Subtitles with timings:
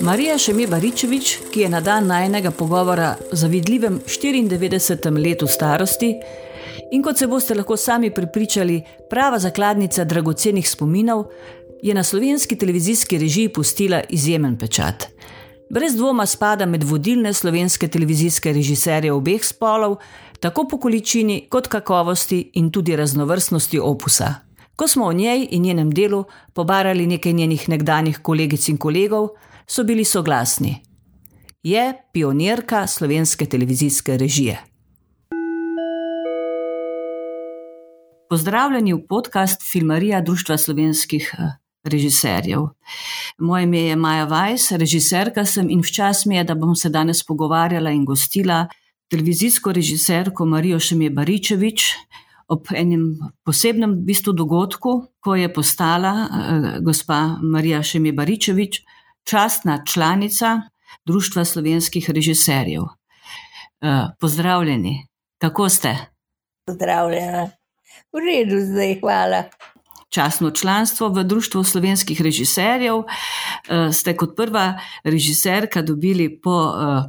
[0.00, 5.24] Marija Šemi Baričevič, ki je na dan najnega pogovora za vidljivem 94.
[5.24, 6.14] letu starosti
[6.92, 11.24] in kot se boste lahko sami pripričali, prava zakladnica dragocenih spominov,
[11.82, 15.06] je na slovenski televizijski režiji pustila izjemen pečat.
[15.70, 19.96] Brez dvoma spada med vodilne slovenske televizijske režiserje obeh spolov,
[20.40, 24.34] tako po količini kot kakovosti in tudi raznovrstnosti opusa.
[24.76, 29.28] Ko smo o njej in njenem delu pobarali nekaj njenih nekdanjih kolegic in kolegov,
[29.70, 30.82] so bili soglasni.
[31.62, 34.58] Je pionirka slovenske televizijske režije.
[38.30, 41.42] Pozdravljeni v podcast Filmarija Društva slovenskih eh,
[41.84, 42.60] režiserjev.
[43.38, 47.26] Moje ime je Maja Vajs, režiserka sem in včasih mi je, da bom se danes
[47.26, 48.66] pogovarjala in gostila
[49.08, 51.92] televizijsko režiserko Marijo Šemije Baričevič
[52.48, 58.82] ob enem posebnem bistvu dogodku, ko je postala uh, gospa Marija Šemije Baričevič
[59.24, 60.60] častna članica
[61.04, 62.82] Društva slovenskih režiserjev.
[62.82, 65.06] Uh, pozdravljeni,
[65.38, 65.96] kako ste?
[66.66, 67.50] Pozdravljena,
[68.12, 69.44] v redu, zdaj hvala
[70.10, 72.94] časno članstvo v Društvu slovenskih režiserjev.
[72.96, 77.02] Eh, ste kot prva režiserka dobili po eh,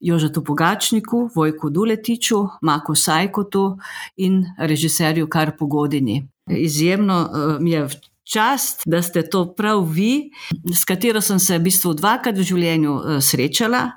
[0.00, 3.78] Jožetu Pogačniku, Vojku Duletiču, Maku Sajkotu
[4.16, 6.28] in režiserju Kar Pogodini.
[6.50, 7.88] Izjemno eh, mi je
[8.24, 10.30] čast, da ste to prav vi,
[10.74, 13.90] s katero sem se v bistvu dvakrat v življenju srečala.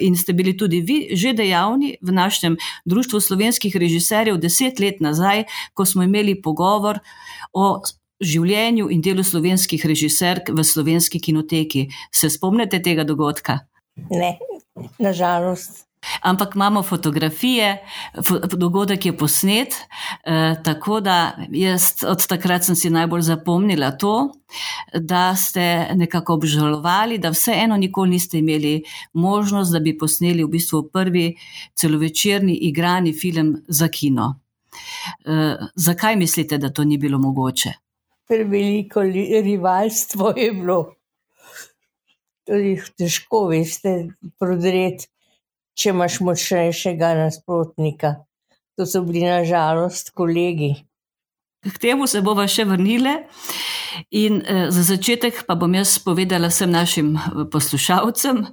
[0.00, 2.54] In ste bili tudi vi že dejavni v našem
[2.86, 5.44] društvu slovenskih režiserjev deset let nazaj,
[5.74, 7.00] ko smo imeli pogovor
[7.52, 7.80] o
[8.22, 11.88] življenju in delu slovenskih režiserk v slovenski kinoteki.
[12.14, 13.66] Se spomnite tega dogodka?
[14.10, 14.38] Ne,
[14.98, 15.83] nažalost.
[16.20, 17.78] Ampak imamo fotografije,
[18.56, 19.74] dogodek je posnet,
[20.24, 24.32] eh, tako da jaz od takrat sem si najbolj zapomnila to,
[24.94, 28.82] da ste nekako obžalovali, da vseeno nikoli niste imeli
[29.12, 31.36] možnost, da bi posneli v bistvu prvi
[31.74, 34.40] celovečerni igrani film za kino.
[35.24, 37.72] Uh, zakaj mislite, da to ni bilo mogoče?
[38.28, 39.02] Preveliko
[39.42, 40.94] rivalstvo je bilo.
[42.46, 45.06] Tudi težko veste, prodreti,
[45.74, 48.14] če imaš močnejšega nasprotnika.
[48.78, 50.74] To so bili nažalost kolegi.
[51.64, 53.14] K temu se bomo še vrnili.
[54.10, 57.20] In eh, za začetek pa bom jaz povedala vsem našim eh,
[57.50, 58.48] poslušalcem, eh,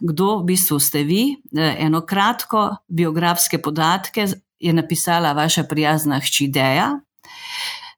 [0.00, 1.36] kdo v bistvu ste vi.
[1.56, 4.26] Eh, eno kratko biografske podatke
[4.58, 7.00] je napisala vaša prijazna hči Deja.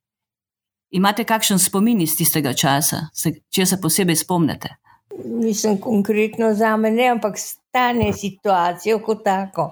[0.91, 3.09] Imate kakšen spomin iz tistega časa,
[3.51, 4.77] če se posebej spomnite?
[5.25, 9.71] Mislim, konkretno za me, ne, ampak stane situacijo kot tako.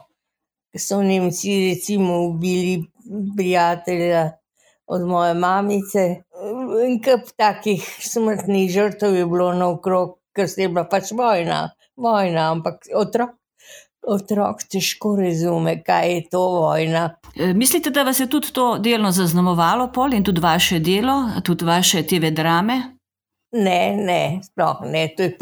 [0.76, 2.84] So Nemci, recimo, ubili
[3.36, 4.40] prijatelja
[4.91, 6.06] od moje mamice.
[6.87, 12.51] In kup takih smrtnih žrtev je bilo naokrog, ker se je bila pač vojna, vojna
[12.55, 13.37] ampak otrok.
[14.01, 17.03] Otrok težko razume, kaj je to vojna.
[17.37, 21.69] E, mislite, da vas je tudi to delno zaznamovalo, pol in tudi vaše delo, tudi
[21.69, 22.78] vaše TV drame?
[23.53, 25.37] Ne, ne, sploh ne, to je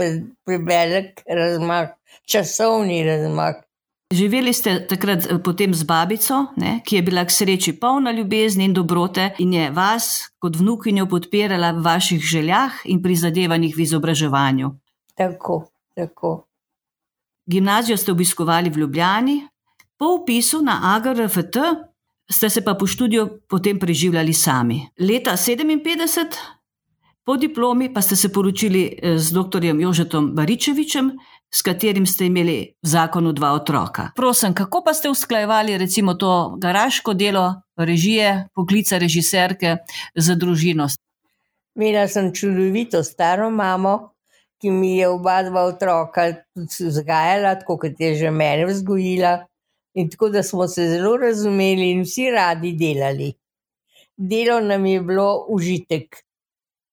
[0.45, 1.95] prevelik razmak,
[2.27, 3.68] časovni razmak.
[4.09, 8.65] Živeli ste takrat eh, potem z babico, ne, ki je bila k sreči polna ljubezni
[8.65, 14.71] in dobrote in je vas kot vnukinjo podpirala v vaših željah in prizadevanjih v izobraževanju.
[15.15, 16.49] Tako, tako.
[17.47, 19.43] Gimnazijo ste obiskovali v Ljubljani,
[19.99, 21.57] po upisu na AGRFT
[22.31, 24.89] ste se pa po študiju potem preživljali sami.
[25.01, 26.57] Leta 57
[27.29, 29.65] Po diplomi pa ste se poročili eh, z dr.
[29.65, 31.13] Jožetom Baričevičem,
[31.55, 34.11] s katerim ste imeli v zakonu dva otroka.
[34.17, 39.77] Prosim, kako pa ste usklajevali recimo to garaško delo, režije, poklica režiserke
[40.15, 40.89] za družino?
[41.79, 44.12] Imela sem čudovito staro mamo,
[44.61, 49.39] ki mi je oba dva otroka vzgajala, tako kot je že mene vzgojila.
[49.94, 53.33] In tako da smo se zelo razumeli in vsi radi delali.
[54.17, 56.17] Delo nam je bilo užitek.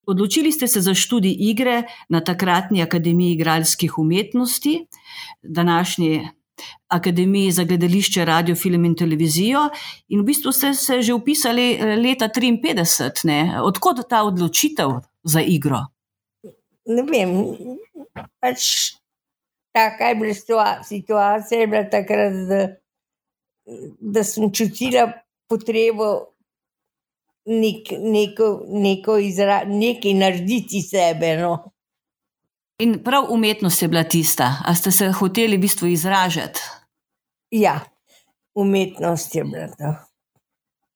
[0.07, 4.87] Odločili ste se za študij igre na takratni Akademiji igralskih umetnosti,
[5.43, 6.29] današnji
[6.87, 9.69] Akademiji za gledališče, radio, film in televizijo,
[10.07, 13.61] in v bistvu ste se že upisali eh, leta 1953.
[13.61, 14.91] Odkud ta odločitev
[15.23, 15.81] za igro?
[16.85, 17.33] Ne vem.
[18.39, 18.93] Pač
[19.73, 22.61] taka je bila situacija, je bila takrat, da,
[23.99, 25.11] da sem čutila
[25.49, 26.34] potrebo
[27.45, 31.37] nek, neko, neko izra, nekaj narediti sebe.
[31.37, 31.71] No.
[32.79, 36.59] In prav umetnost je bila tista, a ste se hoteli v bistvu izražati?
[37.51, 37.79] Ja,
[38.55, 39.95] umetnost je bila to.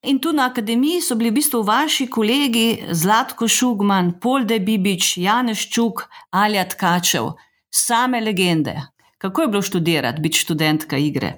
[0.01, 5.65] In tu na akademiji so bili v bistvu vaši kolegi Zlatko Šugman, Polde Bibič, Janeš
[5.71, 7.33] Čuk, Alja Tkačev,
[7.71, 8.75] same legende.
[9.17, 11.33] Kako je bilo študirati, biti študentka igre?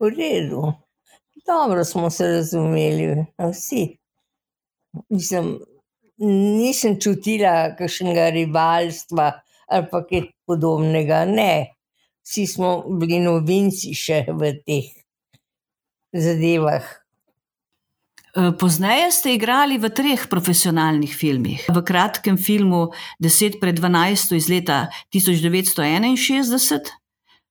[0.00, 0.72] V redu,
[1.46, 3.98] dobro smo se razumeli, vsi.
[5.08, 5.58] Mislim,
[6.58, 9.32] nisem čutila kakšnega rivalstva
[9.68, 11.24] ali pa kaj podobnega.
[11.28, 11.76] Ne,
[12.24, 12.70] vsi smo
[13.00, 14.88] bili novinci še v teh
[16.12, 16.86] zadevah.
[18.38, 21.64] Eh, pozneje ste igrali v treh profesionalnih filmih.
[21.68, 26.92] V kratkem filmu 10 pred 12 iz leta 1961,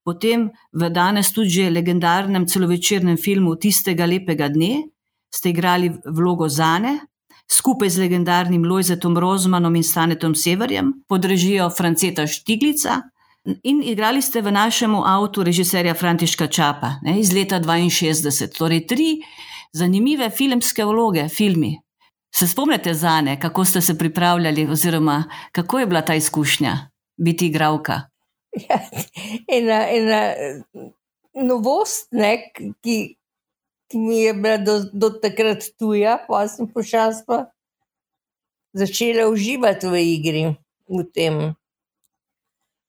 [0.05, 4.87] potem v danes tudi že legendarnem celovečernem filmu Tistega lepega dne
[5.33, 6.99] ste igrali vlogo Zane.
[7.51, 13.01] Skupaj z legendarnim Lojzetom Rozmanom in Stanetom Severjem, pod režijo Franceta Štiglica,
[13.63, 18.51] in igrali ste v našem avtu režiserja Františka Čapa ne, iz leta 62.
[18.57, 19.21] Torej, tri
[19.71, 21.77] zanimive filmske vloge, filmi.
[22.35, 27.47] Se spomnite za ne, kako ste se pripravljali, oziroma kako je bila ta izkušnja biti
[27.47, 28.01] igralka?
[28.57, 28.79] Ja,
[29.47, 30.33] ena, ena
[31.45, 32.51] novost, ne,
[32.81, 33.15] ki
[33.93, 37.45] mi je bila do, do takrat tuja, pa sem počasno
[38.73, 40.43] začela uživati v igri,
[40.89, 41.55] v tem.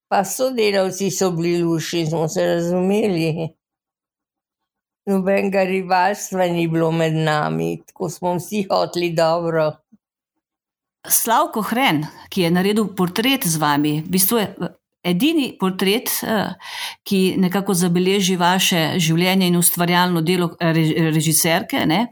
[0.09, 3.49] Pa sodelavci so bili lušni, smo se razumeli.
[5.09, 9.73] Nobenega rivalstva ni bilo med nami, tako smo vsi hoteli dobro.
[11.09, 14.49] Slavko Hren, ki je naredil portret z vami, v bistvu je
[15.11, 16.55] edini portret, eh,
[17.03, 20.73] ki nekako zabeleži vaše življenje in ustvarjalno delo eh,
[21.15, 22.07] režiserke, ne,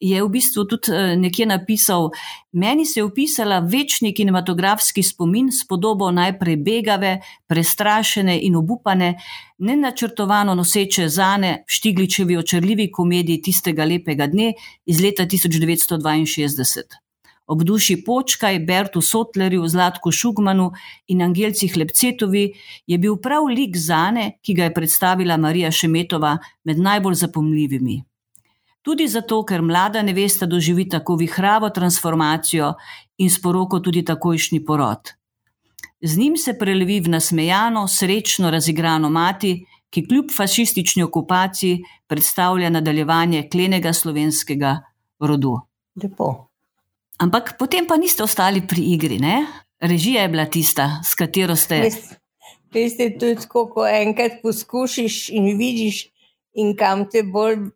[0.00, 2.10] je v bistvu tudi eh, nekje napisal:
[2.52, 9.14] Meni se je upisala večni kinematografski spomin s podobo najprej begave, prestrašene in obupane,
[9.58, 14.54] nenačrtovano noseče zane v Štigličevi očrljivi komediji tistega lepega dne
[14.86, 17.05] iz leta 1962
[17.46, 20.72] ob duši Počkaj, Bertu Sotlerju, Zlatku Šugmanu
[21.06, 22.52] in Angelci Hlepcetovi
[22.86, 28.02] je bil prav lik Zane, ki ga je predstavila Marija Šemetova med najbolj zapomljivimi.
[28.82, 32.74] Tudi zato, ker mlada nevesta doživi tako vihravo transformacijo
[33.18, 35.10] in sporoko tudi takojšnji porod.
[36.00, 43.48] Z njim se prelevi v nasmejano, srečno razigrano mati, ki kljub fašistični okupaciji predstavlja nadaljevanje
[43.50, 44.76] klenega slovenskega
[45.18, 45.56] rodu.
[46.02, 46.46] Lepo.
[47.22, 49.46] Ampak potem pa niste ostali pri igri, ne?
[49.80, 51.90] režija je bila tista, s katero ste.
[52.72, 56.06] Veste, to je tako, ko enkrat poskušiš in vidiš,
[56.54, 57.68] in kam te bolj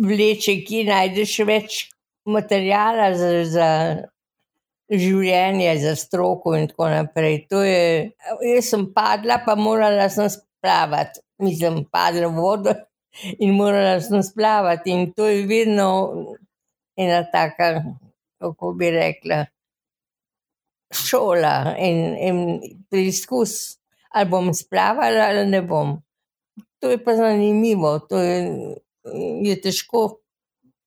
[0.00, 1.78] vleče, ki najdeš več
[2.26, 3.68] materijala za, za
[4.90, 7.44] življenje, za stroko in tako naprej.
[7.50, 7.84] Je,
[8.54, 11.22] jaz sem padla, pa morala sem splavati.
[11.42, 12.74] Mislim, padla v vodo
[13.38, 14.94] in morala sem splavati.
[14.94, 15.88] In to je vedno
[16.96, 17.74] ena taka
[18.44, 19.44] kako bi rekla,
[20.94, 22.38] šola in, in
[22.90, 23.78] preizkus,
[24.14, 25.96] ali bom splavala ali ne bom.
[26.80, 28.38] To je pa zanimivo, to je,
[29.48, 30.04] je težko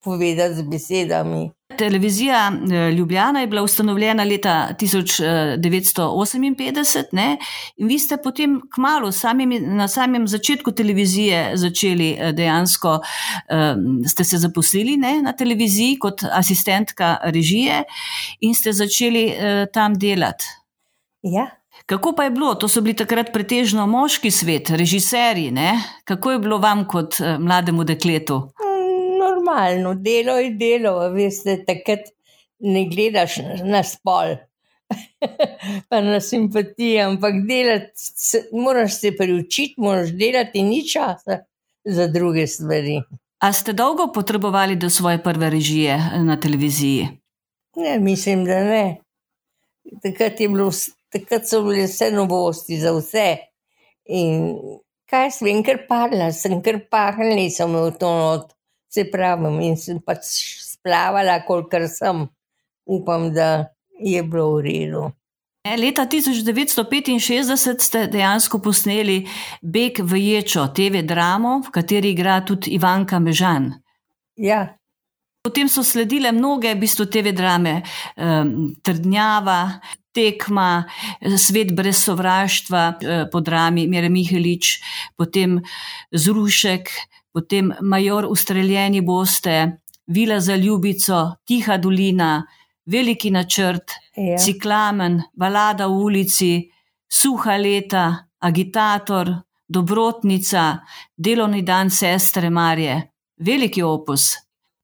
[0.07, 1.51] povedati z besedami.
[1.77, 2.55] Televizija eh,
[2.91, 7.37] Ljubljana je bila ustanovljena leta 1958, ne?
[7.77, 13.01] in vi ste potem kmalo, samimi, na samem začetku televizije, začeli eh, dejansko, um,
[14.07, 15.21] ste se zaposlili ne?
[15.21, 17.83] na televiziji kot asistentka režije
[18.39, 19.33] in ste začeli uh,
[19.73, 20.45] tam delati.
[21.21, 21.47] Ja.
[21.85, 22.55] Kako pa je bilo?
[22.55, 25.51] To so bili takrat pretežno moški svet, režiserji.
[25.51, 25.83] Ne?
[26.03, 28.51] Kako je bilo vam kot uh, mlademu dekletu?
[29.47, 32.11] Normalno, delo je delo, veste, takrat
[32.59, 34.35] ne gledaš na spol,
[35.89, 41.43] pa na simpatijo, ampak delati, moraš se priučiti, moraš delati ni časa
[41.85, 43.01] za druge stvari.
[43.39, 47.07] A ste dolgo potrebovali do svoje prve režije eh, na televiziji?
[47.75, 48.97] Ne, mislim, da ne.
[50.03, 50.71] Takrat, bilo,
[51.11, 53.37] takrat so bile vse novosti za vse.
[54.09, 54.55] In
[55.05, 58.56] kaj sem, ker padla, sem kar pahnila, nisem v to not
[58.89, 60.31] se pravi, in sem pač
[60.63, 62.27] splavala, kolikor sem,
[62.87, 63.67] upam, da
[63.99, 65.05] je bilo v redu.
[65.75, 69.25] Leta 1965 ste dejansko posneli
[69.61, 73.73] Beg v Ječo, TV dramo, v kateri igra tudi Ivanka Mežan.
[74.39, 74.77] Ja.
[75.43, 77.81] Potem so sledile mnoge, v bistvu, TV drame,
[78.15, 79.79] um, Trdnjava,
[80.15, 80.87] Tekma,
[81.35, 84.79] Svet brez sovraštva, uh, po drami Mire Mihelič,
[85.19, 85.59] potem
[86.11, 86.91] Zrušek,
[87.33, 92.45] potem major, ustreljeni boste, Vila za ljubico, Tiha dolina,
[92.85, 94.37] Veliki načrt, Ja.
[94.37, 96.71] Ciklamen, Balada v ulici,
[97.09, 99.29] Suha leta, Agitator,
[99.67, 100.79] Dobrotnica,
[101.15, 104.31] Delovni dan sestre Marje, veliki opus.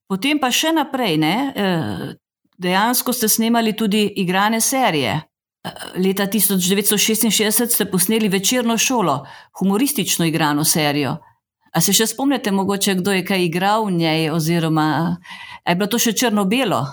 [0.07, 1.35] Potem pa še naprej, ne?
[1.55, 2.13] eh,
[2.57, 5.15] dejansko ste snemali tudi igrane serije.
[5.63, 9.25] Eh, Leta 1966 ste posneli večerno šolo,
[9.59, 11.17] humoristično igrano serijo.
[11.73, 15.17] A se še spomnite, mogoče kdo je kaj igral v njej, oziroma
[15.65, 16.83] je bilo to še črno-belo?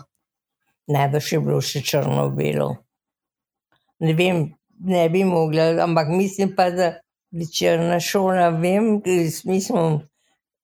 [0.91, 2.71] Najbrž je bilo še črno-belo.
[4.01, 4.47] Ne vem,
[4.81, 6.95] ne bi mogla, ampak mislim pa, da
[7.31, 8.97] večerna šola, vem,
[9.45, 10.01] mi smo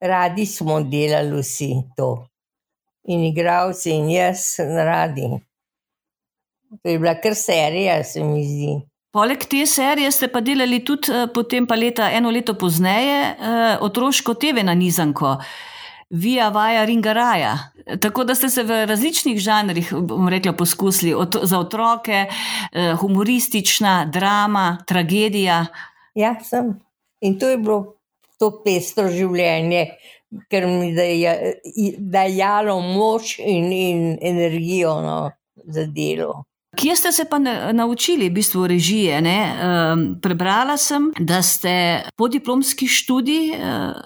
[0.01, 2.27] radi smo delali vsi to.
[3.05, 5.29] In igravci, in jaz radi.
[6.83, 8.75] To je bila kar serija, se mi zdi.
[9.17, 13.79] Poleg te serije ste pa delali tudi eh, potem, pa leta, eno leto pozneje, eh,
[13.81, 15.39] otroško TV na Nizanko,
[16.11, 17.55] Via Vaja Ringaraja.
[18.01, 24.05] Tako da ste se v različnih žanrih, bom rekla, poskusili, Ot za otroke, eh, humoristična,
[24.13, 25.65] drama, tragedija.
[26.15, 26.75] Ja, sem.
[27.21, 27.97] In to je bilo
[28.39, 29.87] to pestro življenje,
[30.51, 31.57] ker mi je
[31.99, 35.17] dajalo moč in, in energijo no,
[35.65, 36.45] za delo.
[36.77, 39.19] Kje ste se pa na, naučili, v bistvu, režije?
[39.19, 43.61] Um, prebrala sem, da ste podiplomski študij uh,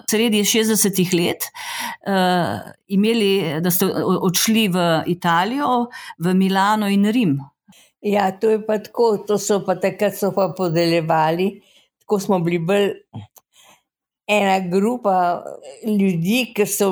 [0.09, 1.47] sredi 60-ih let
[2.07, 7.39] uh, imeli, da ste odšli v Italijo, v Milano in Rim.
[8.01, 11.61] Ja, to je pa tako, to so pa takrat so pa podeljevali,
[12.01, 12.87] tako smo bili bolj
[14.31, 15.43] ena grupa
[15.85, 16.87] ljudi, ki so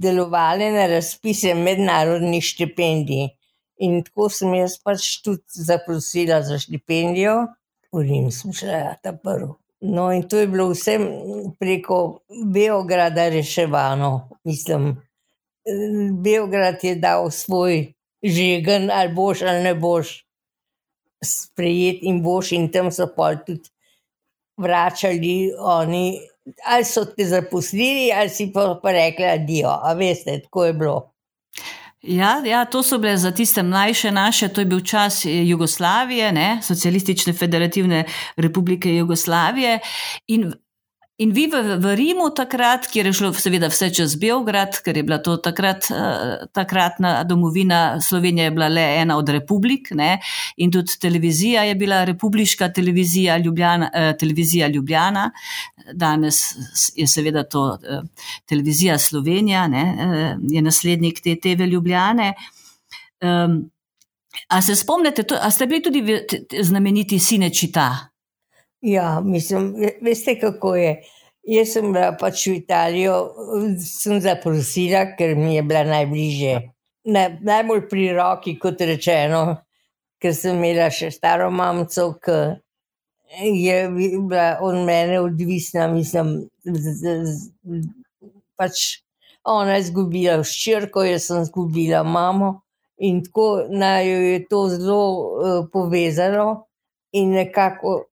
[0.00, 3.37] delovali na razpise mednarodnih štipendij.
[3.78, 7.46] In tako sem jaz pač tudi zaprosila za štipendijo,
[7.92, 9.52] v Rim sem šla ta prvi.
[9.80, 10.98] No, in to je bilo vse
[11.58, 14.28] preko Beograda reševano.
[14.44, 14.96] Mislim,
[16.22, 17.92] Beograd je dal svoj
[18.22, 20.24] žegen, ali boš ali ne boš
[21.24, 23.70] sprejet in boš, in tam so pa tudi
[24.58, 26.20] vračali oni.
[26.66, 31.12] Ali so te zaposlili, ali si pa, rekli, adijo, a veste, tako je bilo.
[32.02, 36.60] Ja, ja, to so bile za tiste mlajše naše, to je bil čas Jugoslavije, ne,
[36.62, 38.04] Socialistične federativne
[38.36, 39.80] republike Jugoslavije.
[40.26, 40.52] In,
[41.18, 45.02] in vi v, v Rimu takrat, kjer je šlo seveda vse čez Beograd, ker je
[45.02, 45.88] bila to takrat,
[46.54, 50.20] takratna domovina, Slovenija je bila le ena od republik ne,
[50.56, 55.30] in tudi televizija je bila republiška televizija Ljubljana, televizija Ljubljana.
[55.92, 56.42] Danes
[56.94, 57.78] je seveda to
[58.46, 59.84] televizija Slovenija, ne,
[60.50, 62.34] je naslednik te TV Ljubljane.
[63.20, 63.70] Um,
[64.48, 66.04] a se spomnite, a ste bili tudi
[66.62, 68.17] znameniti Sinečita?
[68.80, 71.02] Ja, mislim, veste, kako je.
[71.48, 73.14] Jaz sem bila pač v Italijo,
[73.80, 76.58] sem zaprosila, ker mi je bila najbližje.
[77.08, 79.40] Na, najbolj pri roki, kot rečeno,
[80.20, 82.36] ker sem imela še staro mamico, ki
[83.64, 85.88] je bila od mene odvisna.
[85.88, 86.36] Mislim,
[86.68, 87.82] z, z, z,
[88.60, 89.00] pač
[89.48, 92.58] ona je izgubila ščirko, jaz sem izgubila mamo.
[93.00, 96.68] In tako naj jo je to zelo uh, povezano,
[97.12, 98.07] in nekako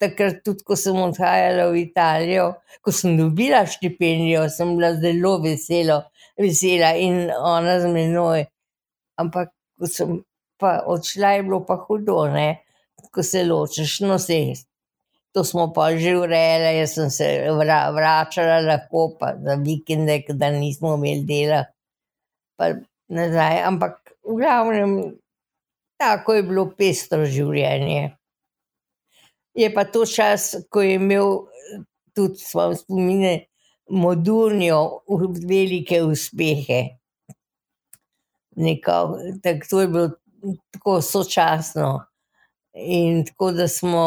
[0.00, 2.46] takrat, tudi ko sem odhajala v Italijo,
[2.80, 6.00] ko sem dobila štipendijo, sem bila zelo veselo,
[6.40, 8.46] vesela in ona z menoj.
[9.20, 10.18] Ampak, ko sem
[10.60, 12.64] pa odšla, je bilo pa hudo, ne?
[13.10, 14.40] ko se ločiš, no se.
[15.32, 20.50] To smo pa že urejali, jaz sem se vra, vračala lahko, pa za vikende, da
[20.50, 21.64] nismo imeli dela.
[22.58, 22.74] Pa
[23.08, 24.96] nazaj, ampak v glavnem,
[25.96, 28.19] tako je bilo pestro življenje.
[29.60, 31.44] Je pa to čas, ko je imel
[32.16, 33.32] tudi svoje spomine,
[33.90, 35.02] modulnijo
[35.48, 36.80] velike uspehe.
[38.56, 40.10] Neko, tak, to je bilo
[40.72, 42.04] tako sočasno.
[42.74, 44.04] In tako da smo,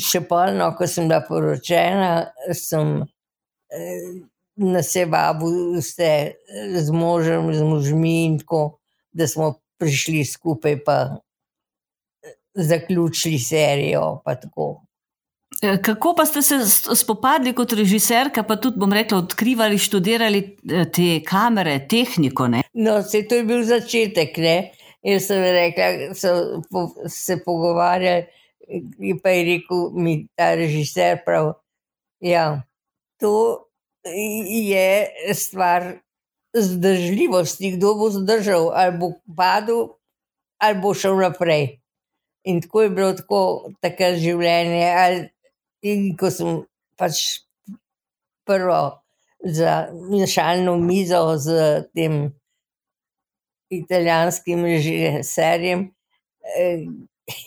[0.00, 2.10] še polno, ko sem bila poročena,
[2.52, 2.98] sem
[4.56, 6.34] na sebabu vse
[6.82, 8.78] z možem, z možmi in tako,
[9.12, 10.98] da smo prišli skupaj pa
[12.54, 14.22] zaključili serijo.
[15.82, 16.58] Kako pa ste se
[16.96, 20.42] spopadli kot režiserka, pa tudi, bom rekla, odkrivali, študirali
[20.92, 22.48] te kamere, tehniko?
[22.48, 22.62] Ne?
[22.72, 24.38] No, se to je bil začetek.
[24.38, 24.56] Ne?
[25.04, 28.24] Jaz sem rekla, so po, se pogovarjali,
[28.98, 31.52] in pa je rekel mi ta režiser prav.
[32.24, 32.62] Ja,
[33.20, 33.68] to
[34.04, 35.92] je stvar
[36.56, 39.88] zdržljivosti, kdo bo zdržal, ali bo padel,
[40.58, 41.83] ali bo šel naprej.
[42.44, 43.40] In tako je bilo tako,
[43.80, 45.30] tako življenje.
[45.84, 46.60] In ko sem
[47.00, 47.44] pač
[48.44, 48.80] prvo
[49.44, 51.56] za mešalno mizo z
[51.96, 52.32] tem
[53.72, 55.88] italijanskim režiserjem.
[56.58, 56.84] Eh,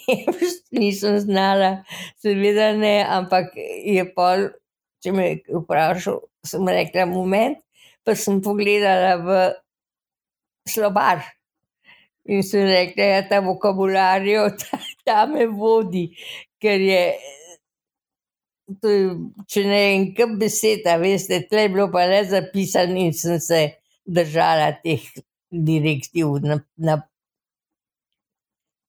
[0.79, 1.83] nisem znala,
[2.21, 3.53] seveda ne, ampak
[3.85, 4.49] je pol,
[5.03, 7.61] če me je vprašal, sem rekla: Moment,
[8.05, 9.37] pa sem pogledala v
[10.67, 11.21] slovar.
[12.27, 16.09] In sem rekla, da ja, ta vokabularijo, ta, ta me vodi,
[16.61, 17.01] ker je.
[17.01, 17.35] je
[18.67, 23.61] če ne en kup besed, veste, tle je bilo pa le zapisano in sem se
[24.03, 25.03] držala teh
[25.51, 26.97] direktiv, na, na,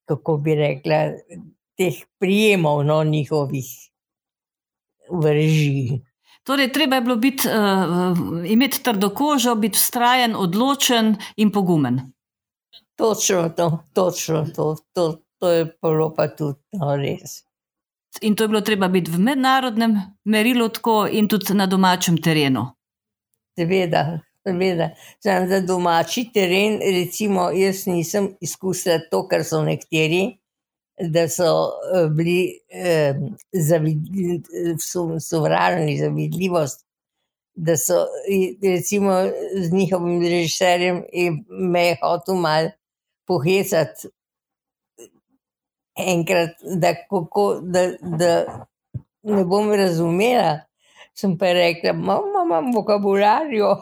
[0.08, 1.14] kako bi rekla,
[1.78, 3.70] teh prijemov, no, njihovih
[5.08, 6.02] v režiji.
[6.42, 8.18] Torej, treba je bilo biti, uh,
[8.50, 12.00] imeti trdo kožo, biti vztrajen, odločen in pogumen.
[12.98, 17.44] Točno to, točno to, to, to je bilo pa tudi no, res.
[18.20, 22.64] In to je bilo treba biti v mednarodnem merilu, tako in tudi na domačem terenu.
[23.58, 24.88] Seveda, seveda.
[25.22, 30.24] Sam za domači teren, recimo, jaz nisem izkusila to, kar so nekateri,
[30.98, 31.46] da so
[31.94, 33.14] eh, bili eh,
[33.52, 34.42] zavidljivi,
[35.22, 36.84] sovražni, zavidljivost.
[37.54, 37.94] Da so
[38.62, 39.12] recimo
[39.54, 41.02] z njihovim režiserjem
[41.48, 42.70] me je hotel malo
[43.28, 44.08] pohesati,
[45.98, 48.32] enkrat, da, kako, da, da
[49.22, 50.60] ne bom razumela.
[51.18, 53.72] Sem pa rekla, imam vokabularijo,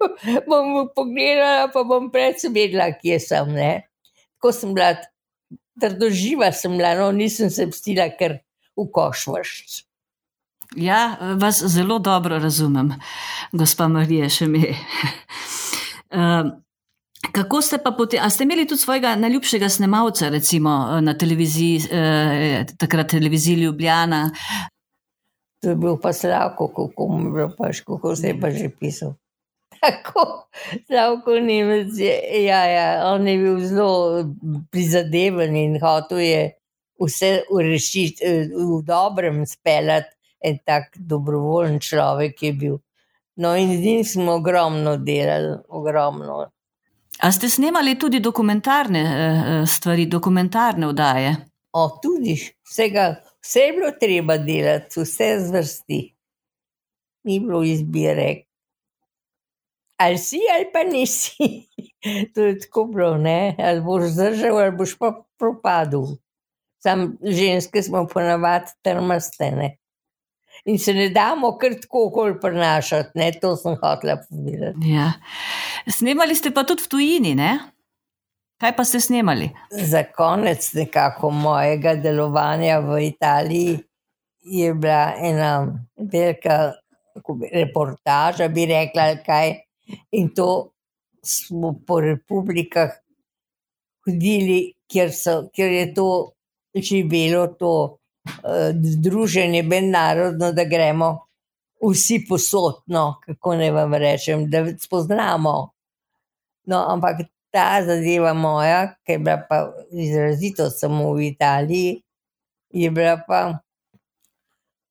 [0.48, 3.52] bom pogledala, pa bom predsedela, kje sem.
[3.54, 3.70] Ne?
[4.38, 4.94] Tako sem bila,
[5.80, 8.40] trdoživa sem bila, no nisem se pstila, ker
[8.76, 9.84] v koš vršč.
[10.78, 12.92] Ja, vas zelo dobro razumem,
[13.52, 14.64] gospa Marija, še mi.
[17.32, 22.64] Kako ste pa potem, a ste imeli tudi svojega najljubšega snemalca, recimo na televiziji, eh,
[22.78, 24.30] takrat televiziji Ljubljana?
[25.62, 28.70] To je bil pa Slavko, kako mu je bilo pač, kako se je pa že
[28.80, 29.12] pisal
[29.80, 30.48] tako,
[30.86, 34.24] Slavko Nemec je, ja, ja, on je bil zelo
[34.70, 36.42] prizadeven in hotel je
[37.00, 42.78] vse urešiti, v dobrem speljati, en tak dobrovoljen človek je bil.
[43.36, 46.50] No, in z njim smo ogromno delali, ogromno.
[47.22, 51.34] A ste snemali tudi dokumentarne eh, stvari, dokumentarne vdaje?
[51.72, 52.34] O, tudi
[52.66, 56.00] vsega, vse je bilo treba delati, vse zvrsti.
[57.24, 58.50] Ni bilo izbire,
[60.00, 61.68] ali si ali pa nisi.
[62.34, 63.56] to je tako bilo, ne?
[63.58, 66.16] ali boš zdržal, ali boš pa propadel.
[66.82, 69.76] Sam ženske smo ponavadi trmastene.
[70.64, 73.30] In se ne damo kar tako kol prenašati, ne?
[73.40, 74.92] to sem hotela povedati.
[74.92, 75.12] Ja.
[75.88, 77.52] Snemali ste pa tudi v tujini, ne?
[78.60, 79.48] Kaj pa ste snemali?
[79.72, 83.78] Za konec nekako mojega delovanja v Italiji
[84.44, 85.64] je bila ena
[85.96, 86.74] velika
[87.52, 89.56] reportaža, bi rekla, kaj
[90.10, 90.72] In to
[91.22, 92.90] smo po republikah
[94.06, 96.08] hodili, kjer, so, kjer je to
[96.74, 97.72] živelo, to
[98.82, 101.18] združenje, mednarodno, da gremo
[101.80, 105.70] vsi posodno, kako ne vam rečem, da spoznamo.
[106.66, 107.16] No, ampak
[107.50, 112.02] ta zadeva moja, ki je bila pa izrazito samo v Italiji,
[112.70, 113.58] je bila pa.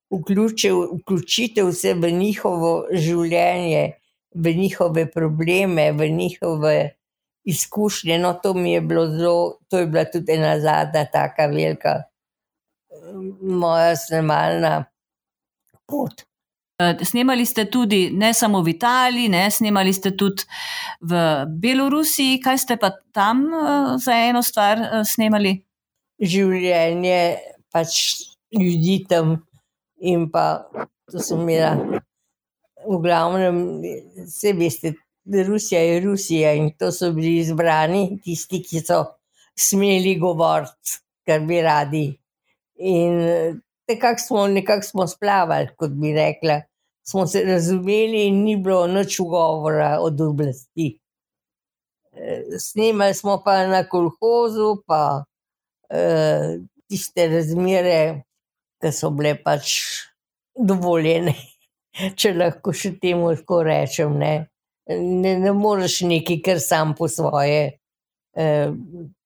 [0.09, 3.91] Vključitev vse v njihovo življenje,
[4.33, 6.95] v njihove probleme, v njihove
[7.45, 8.17] izkušnje.
[8.17, 12.08] No, to mi je bilo zelo, to je bila tudi ena zadnja, tako velika
[13.41, 14.85] moja snemalna
[15.87, 16.25] pot.
[16.79, 20.45] Eh, snemali ste tudi ne samo v Italiji, ne, snemali ste tudi
[21.01, 22.39] v Belorusiji.
[22.39, 25.57] Kaj ste pa tam uh, za eno stvar uh, snemali?
[26.19, 27.19] Življenje
[27.71, 27.99] pač
[28.55, 29.41] ljudi tam
[29.99, 30.63] in pa
[31.11, 31.99] to sem imela
[32.87, 33.59] v glavnem,
[34.23, 34.93] vse veste,
[35.29, 39.03] Rusija je Rusija in to so bili izbrani tisti, ki so
[39.59, 42.05] smeli govoriti, kar bi radi.
[42.79, 43.19] In
[43.89, 46.61] nekako smo, nekak smo splavali, kot bi rekla,
[47.07, 50.93] smo se razumeli, in ni bilo noč ugovora od oblasti.
[52.59, 56.49] Snemali smo pa na kolhozu, pa uh,
[56.89, 57.99] tiste razmere,
[58.79, 59.75] ki so bile pač
[60.55, 61.35] dovoljene
[62.19, 64.15] če lahko še temu tako rečem.
[64.19, 64.33] Ne,
[64.89, 67.79] ne, ne moreš neki, kar sam po svoje.
[68.33, 68.45] E,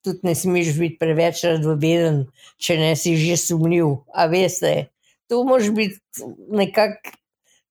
[0.04, 2.26] tudi ne smeš biti preveč razveden,
[2.58, 3.96] če ne si že sumljiv.
[4.13, 4.89] A veste,
[5.32, 7.16] to moraš biti nekako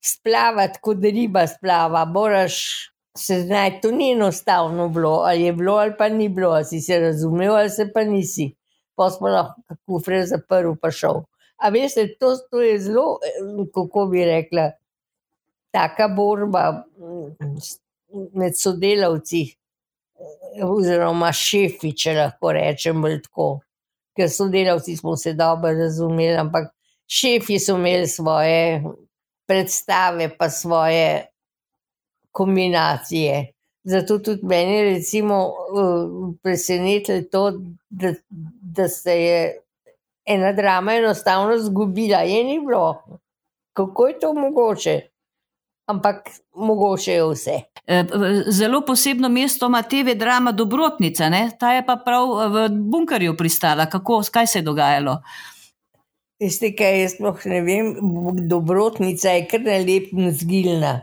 [0.02, 2.04] splavati, kot riba splava.
[2.04, 2.56] Moraš
[3.16, 6.80] se znati, to ni enostavno bilo, ali je bilo ali pa ni bilo, ali si
[6.80, 8.54] se razumel ali se pa nisi.
[8.94, 11.22] Pa smo lahko kufre zaprl, pa šel.
[11.56, 13.18] A veste, to, to je zelo,
[13.74, 14.70] kako bi rekla,
[15.70, 16.84] taka borba
[18.34, 19.46] med sodelavci,
[20.60, 23.60] oziroma šefi, če lahko rečem tako.
[24.16, 26.68] Ker sodelavci smo se dobro razumeli, ampak
[27.08, 28.82] šefi so imeli svoje
[29.48, 31.26] predstave, pa svoje
[32.30, 33.52] kombinacije.
[33.84, 35.00] Zato tudi meni je
[36.42, 37.52] presenetilo to,
[37.90, 38.12] da,
[38.62, 39.62] da se je
[40.24, 43.02] ena drama enostavno zgubila, je ni bilo.
[43.72, 45.11] Kako je to mogoče?
[45.86, 47.54] Ampak mogoče je vse.
[47.86, 48.04] E,
[48.46, 51.50] zelo posebno mesto ima TV drama Dobrotnica, ne?
[51.60, 53.86] ta je pa prav v bunkerju pristala.
[53.86, 55.16] Kako, kaj se je dogajalo?
[56.40, 57.92] Veste, kaj jaz sploh ne vem,
[58.48, 60.94] Dobrotnica je kar najlepša zgilna.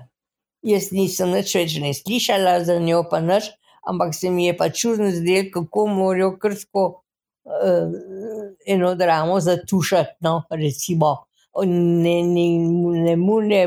[0.63, 3.51] Jaz nisem nič več ne slišala za njo, pa nič,
[3.87, 7.95] ampak se mi je pa čudno zdelo, kako morajo krsko uh,
[8.67, 10.17] eno dramo zatušati.
[10.19, 11.28] No, recimo
[11.65, 12.45] ne, ne,
[13.05, 13.65] ne mu ne,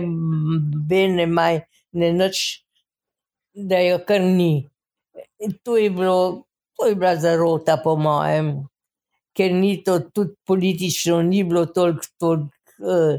[1.17, 1.61] ne maj,
[1.93, 2.65] ne noč,
[3.55, 4.69] da jo kar ni.
[5.65, 6.45] To je, bilo,
[6.79, 8.55] to je bila zarota, po mojem,
[9.37, 13.19] ker ni to tudi politično, ni bilo toliko tolik, uh,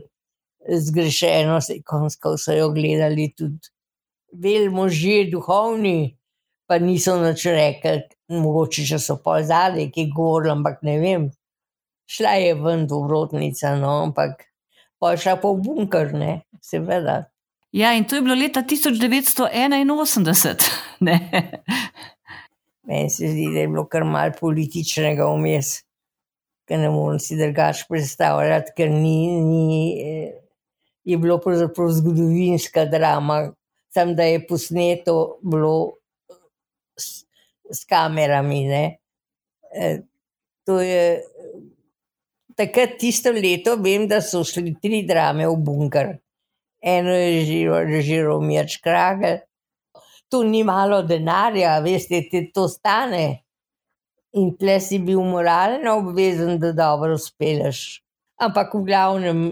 [0.70, 3.74] zgrešeno, se konsko so jo gledali tudi
[4.34, 6.18] vel možje, duhovni,
[6.68, 8.02] pa niso nič rekli,
[8.34, 11.30] mogoče če so pa zadnji, ki govorili, ampak ne vem.
[12.10, 14.48] Šla je ven v vrotnica, no, ampak
[15.04, 17.26] pa je šla po bunker, ne, seveda.
[17.76, 20.64] Ja, in to je bilo leta 1981.
[22.88, 25.84] Meni se zdi, da je bilo kar malo političnega vmes,
[26.64, 29.92] ker ne morem si drugače predstavljati, ker ni, ni,
[31.04, 33.52] je bilo pravzaprav zgodovinska drama,
[33.92, 36.00] sem da je posneto bilo
[36.96, 37.28] s,
[37.68, 38.72] s kamerami.
[38.72, 38.96] E,
[40.64, 41.20] to je
[42.58, 46.14] takrat, tisto leto, vem, da so šli tri drame v bunker.
[46.84, 49.40] Eno je že režiral Mirč Kragel,
[50.30, 53.46] tu ni malo denarja, veste, ti to stane.
[54.34, 58.02] In tle si bil moralno obvezen, da dobro speleš.
[58.42, 59.44] Ampak v glavnem,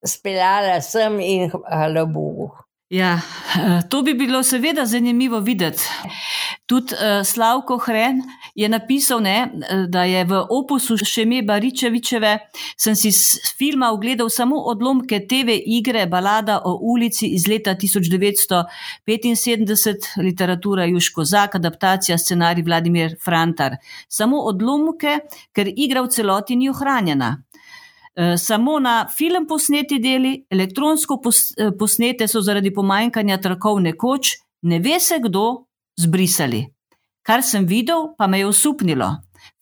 [0.00, 2.48] speljala sem in hvala Bogu.
[2.88, 3.20] Ja,
[3.56, 5.82] eh, to bi bilo seveda zanimivo videti.
[6.66, 8.22] Tudi uh, Slavko Hren
[8.54, 12.38] je napisal, ne, eh, da je v opusu Šeme Baričevičeve,
[12.76, 20.22] sem si s filma ogledal samo odlomke TV igre Balada o ulici iz leta 1975,
[20.22, 23.76] literatura Juško Zak, adaptacija scenarij Vladimir Frantar.
[24.08, 25.18] Samo odlomke,
[25.52, 27.42] ker igra v celoti ni ohranjena.
[28.18, 34.78] Eh, samo na film posneti deli, elektronsko eh, posnete so zaradi pomanjkanja trakov nekoč, ne
[34.78, 35.66] ve se kdo,
[36.00, 36.64] zbrisali.
[37.22, 39.10] Kar sem videl, pa me je osupnilo.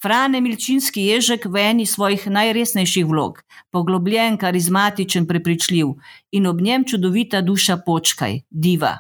[0.02, 5.92] Frane Milčinski ježek v eni svojih najresnejših vlog, poglobljen, karizmatičen, prepričljiv
[6.32, 8.94] in ob njem čudovita duša počkaj, diva.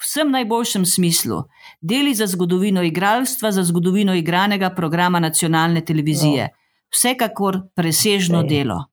[0.00, 1.42] V vsem najboljšem smislu,
[1.80, 6.48] deli za zgodovino igralstva, za zgodovino igranega programa nacionalne televizije.
[6.48, 8.84] No vsekakor presežno delo.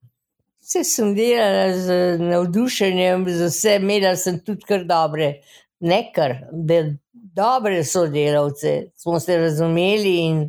[0.66, 5.42] Vse sem delala z navdušenjem, z vse, imela sem tudi kar dobre,
[5.80, 6.82] nekar, da
[7.14, 10.40] dobre sodelavce, smo se razumeli in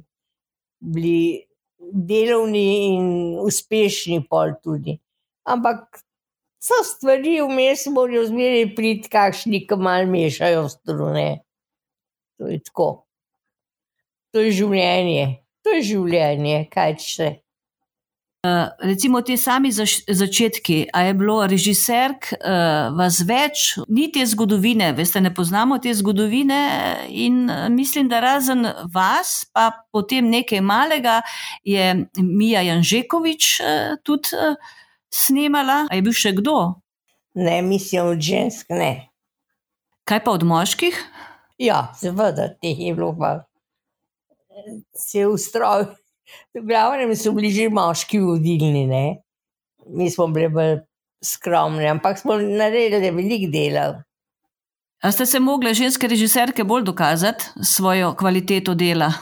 [0.81, 1.47] bili
[1.93, 4.97] delovni in uspešni pol tudi.
[5.45, 6.01] Ampak
[6.63, 11.43] so stvari vmes, morajo zmeraj priti, kakšni, ki mal mešajo strune.
[12.39, 12.89] To je tako.
[14.35, 15.27] To je življenje.
[15.67, 17.29] To je življenje, kaj če.
[18.47, 24.23] Uh, recimo te sami zaš, začetki, a je bilo režiserk uh, vas več, ni te
[24.31, 26.61] zgodovine, veste, ne poznamo te zgodovine
[27.11, 28.63] in uh, mislim, da razen
[28.95, 31.17] vas, pa potem nekaj malega,
[31.67, 31.89] je
[32.23, 34.55] Mija Janžekovič uh, tudi uh,
[35.11, 35.83] snemala.
[35.91, 36.77] A je bil še kdo?
[37.35, 39.09] Ne, mislim od žensk, ne.
[40.07, 41.03] Kaj pa od moških?
[41.59, 43.46] Ja, seveda, teh je bilo pa
[44.95, 45.95] se ustrojil.
[46.55, 49.05] V glavnem so bili že moški vodilni, ne?
[49.87, 50.79] mi smo bili bolj
[51.25, 54.03] skromni, ampak smo naredili veliko dela.
[55.03, 59.13] A ste se mogli ženske režiserke bolj dokazati svojo kvaliteto dela?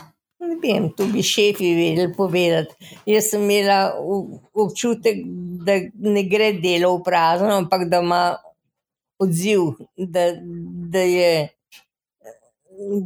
[0.41, 2.75] Ne vem, to bi šefi vedeli povedati.
[3.07, 3.93] Jaz sem imela
[4.53, 5.21] občutek,
[5.67, 8.37] da ne gre delo v prazno, ampak da ima
[9.19, 9.61] odziv,
[9.97, 10.31] da,
[10.93, 11.49] da je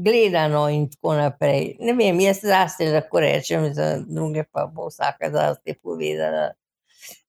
[0.04, 1.76] gledano in tako naprej.
[1.80, 6.50] Ne vem, jaz zase lahko rečem, za druge pa bo vsaka zase povedala.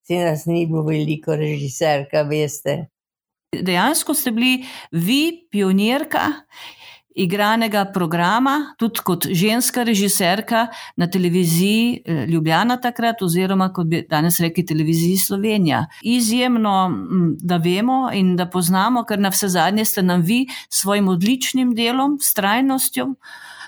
[0.06, 2.86] Se nas ni bilo veliko režiserka, veste.
[3.50, 6.26] Dejansko ste bili vi pionirka
[7.14, 14.40] igranega programa, tudi kot ženska režiserka na televiziji eh, Ljubljana takrat, oziroma kot bi danes
[14.40, 15.86] rekli televiziji Slovenija.
[16.02, 16.90] Izjemno,
[17.42, 21.74] da vemo in da poznamo, ker na vse zadnje ste nam vi s svojim odličnim
[21.74, 23.14] delom, strajnostjo,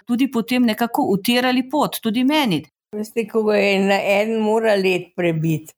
[0.07, 2.63] tudi potem nekako utirali pot, tudi meni.
[2.93, 5.73] Veste, ko je na en mora let prebiti.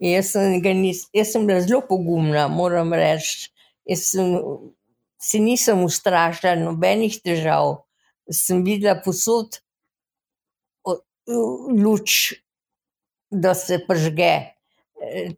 [0.00, 3.48] Jaz sem, nis, jaz sem bila zelo pogumna, moram reči.
[3.88, 4.34] Jaz sem,
[5.18, 7.82] se nisem ustrašila nobenih težav.
[8.30, 9.60] Sem videla posod
[11.68, 12.34] luč,
[13.30, 14.34] da se pržge.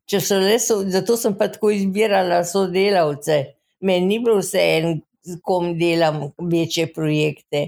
[0.09, 3.45] So so, zato sem pa tako izbirala sodelavce.
[3.81, 5.01] Meni ni bilo vse en,
[5.43, 7.67] kom delam večje projekte.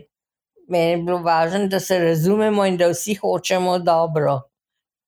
[0.68, 4.40] Meni je bilo važno, da se razumemo in da vsi hočemo dobro.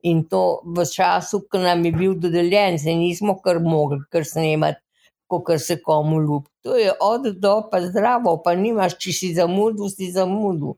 [0.05, 4.84] In to v času, ko nam je bil dodeljen, se nismo kar mogli, kar snemati,
[5.29, 6.51] kot se komu ljubi.
[6.65, 10.77] To je od do, pa zdravo, pa nimaš, če si zamudil, si zamudil.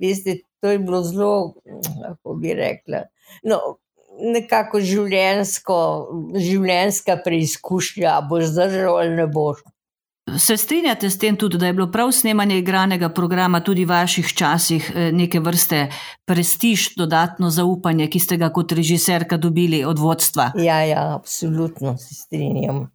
[0.00, 1.54] Veste, to je bilo zelo,
[2.02, 3.04] kako bi rekla.
[3.44, 3.60] No,
[4.20, 5.76] nekako življensko,
[6.36, 9.62] življenska preizkušnja, boš zdržal ali ne boš.
[10.38, 14.28] Se strinjate s tem tudi, da je bilo prav snemanje igranega programa tudi v vaših
[14.36, 15.88] časih eh, neke vrste
[16.28, 20.52] prestiž, dodatno zaupanje, ki ste ga kot režiserka dobili od vodstva?
[20.54, 22.86] Ja, ja, absolutno se strinjam.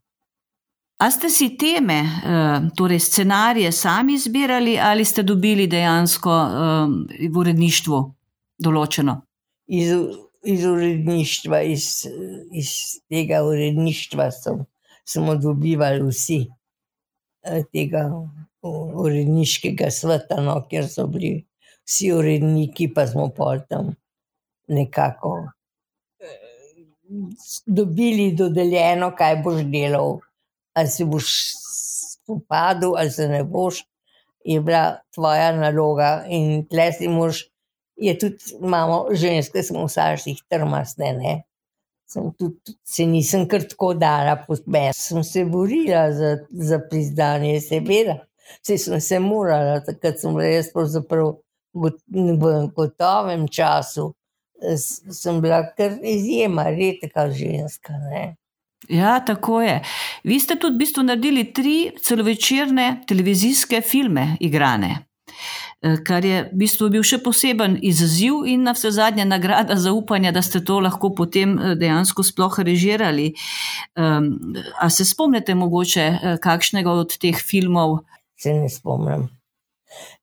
[0.98, 7.38] A ste si teme, eh, torej scenarije, sami izbirali ali ste dobili dejansko eh, v
[7.38, 8.00] uredništvu
[8.64, 9.22] določeno?
[9.68, 9.92] Iz,
[10.46, 12.08] iz uredništva, iz,
[12.52, 12.70] iz
[13.12, 14.30] tega uredništva
[15.06, 16.46] smo dobivali vsi.
[17.44, 18.08] Eh, tega
[18.64, 21.44] uredniškega sveta, no, kjer so bili
[21.84, 23.92] vsi uredniki, pa smo pol tam
[24.68, 25.36] nekako
[27.66, 30.18] dobili dodeljeno, kaj boš delal.
[30.76, 31.32] Ali se boš
[32.12, 33.84] spopadal, ali se ne boš,
[34.46, 36.26] je bila tvoja naloga.
[36.28, 37.46] In tle si moš,
[37.96, 41.36] je tudi, imamo ženske, smo vsaših trmasne, ne
[42.08, 44.98] sem tudi, se nisem kar tako dala posmeti.
[45.00, 48.20] Sem se borila za, za priznanje, seveda.
[48.62, 51.34] Vse sem se morala, takrat sem bila jaz pravzaprav
[51.74, 54.12] v gotovem času.
[54.78, 57.98] Sem bila kar izjema, redka ženska.
[58.10, 58.36] Ne?
[58.90, 59.82] Ja, tako je.
[60.24, 65.06] Vi ste tudi v bistvu naredili tri celovečerne televizijske filme, igrane.
[65.86, 69.92] Eh, kar je v bistvu bil še poseben izziv in na vse zadnje nagrada za
[69.94, 73.34] upanje, da ste to lahko potem eh, dejansko sploh režirali.
[73.94, 78.00] Um, a se spomnite mogoče eh, kakšnega od teh filmov?
[78.40, 79.28] Se ne spomnim.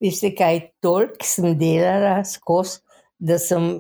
[0.03, 2.81] Veste, kaj toliko sem delala skozi,
[3.23, 3.77] da sem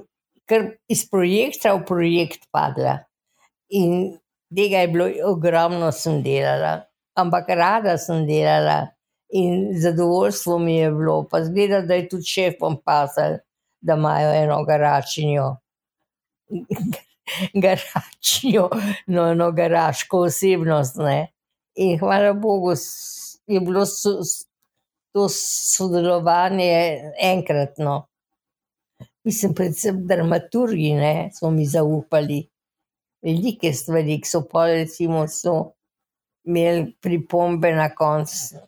[0.46, 3.00] kar iz projekta v projekt padla.
[3.72, 4.12] In
[4.56, 6.82] tega je bilo ogromno, sem delala,
[7.14, 8.92] ampak rada sem delala.
[9.32, 13.38] In zadovoljstvo mi je bilo, pa zgleda, da je tudi šefom pasal,
[13.80, 15.46] da imajo eno garačinjo,
[17.64, 18.68] garačinjo,
[19.06, 20.96] no, eno garaško osebnost.
[21.00, 21.32] Ne?
[21.74, 22.74] In hvala Bogu,
[23.46, 24.20] je bilo so,
[25.12, 28.06] to sodelovanje enkratno.
[29.24, 32.51] Mislim, predvsem dramaturgi, ne, so mi zaupali
[33.22, 35.56] velike stvari, ki so pa recimo so
[36.46, 38.62] imeli pripombe na koncu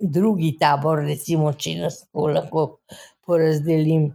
[0.00, 2.66] drugi tabor, recimo, če nas lahko
[3.26, 4.10] porazdelim.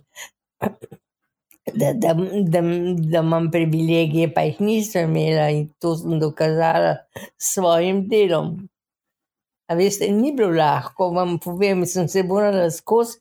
[1.75, 7.55] Da, da, da, da imam privilegije, pa jih nisem imela in to sem dokazala s
[7.55, 8.55] svojim delom.
[9.65, 13.17] A veste, ni bilo lahko, vam povem, sem se morala skozi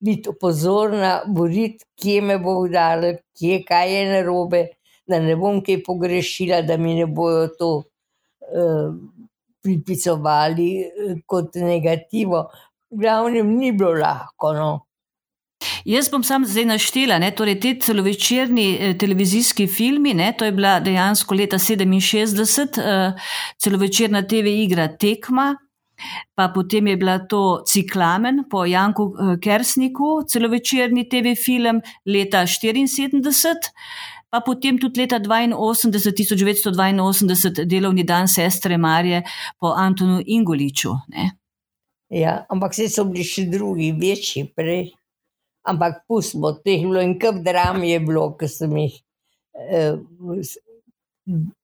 [0.00, 4.62] biti pozorna, boriti, kje me bo udaril, kje kaj je narobe,
[5.10, 8.94] da ne bom kaj pogrešila, da mi ne bojo to uh,
[9.62, 12.46] pripisovali eh, kot negativo.
[12.90, 14.54] V glavnem ni bilo lahko.
[14.56, 14.70] No.
[15.84, 20.52] Jaz bom sam zdaj naštela, ne, torej te celovečerni eh, televizijski filmi, ne, to je
[20.52, 23.12] bila dejansko leta 67, eh,
[23.60, 25.54] celovečerna TV igra Tekma,
[26.34, 33.72] pa potem je bila to Ciklamen po Janku eh, Kersniku, celovečerni TV film leta 74
[34.30, 39.22] pa potem tudi leta 82, 1982, delovni dan sestre Marije
[39.58, 40.94] po Antonu Ingoliču.
[41.08, 41.30] Ne?
[42.10, 44.90] Ja, ampak vse so bili še drugi, večji prej.
[45.70, 48.94] Ampak pustimo teh bilo in kar dram je bilo, ki sem jih
[49.60, 49.98] eh,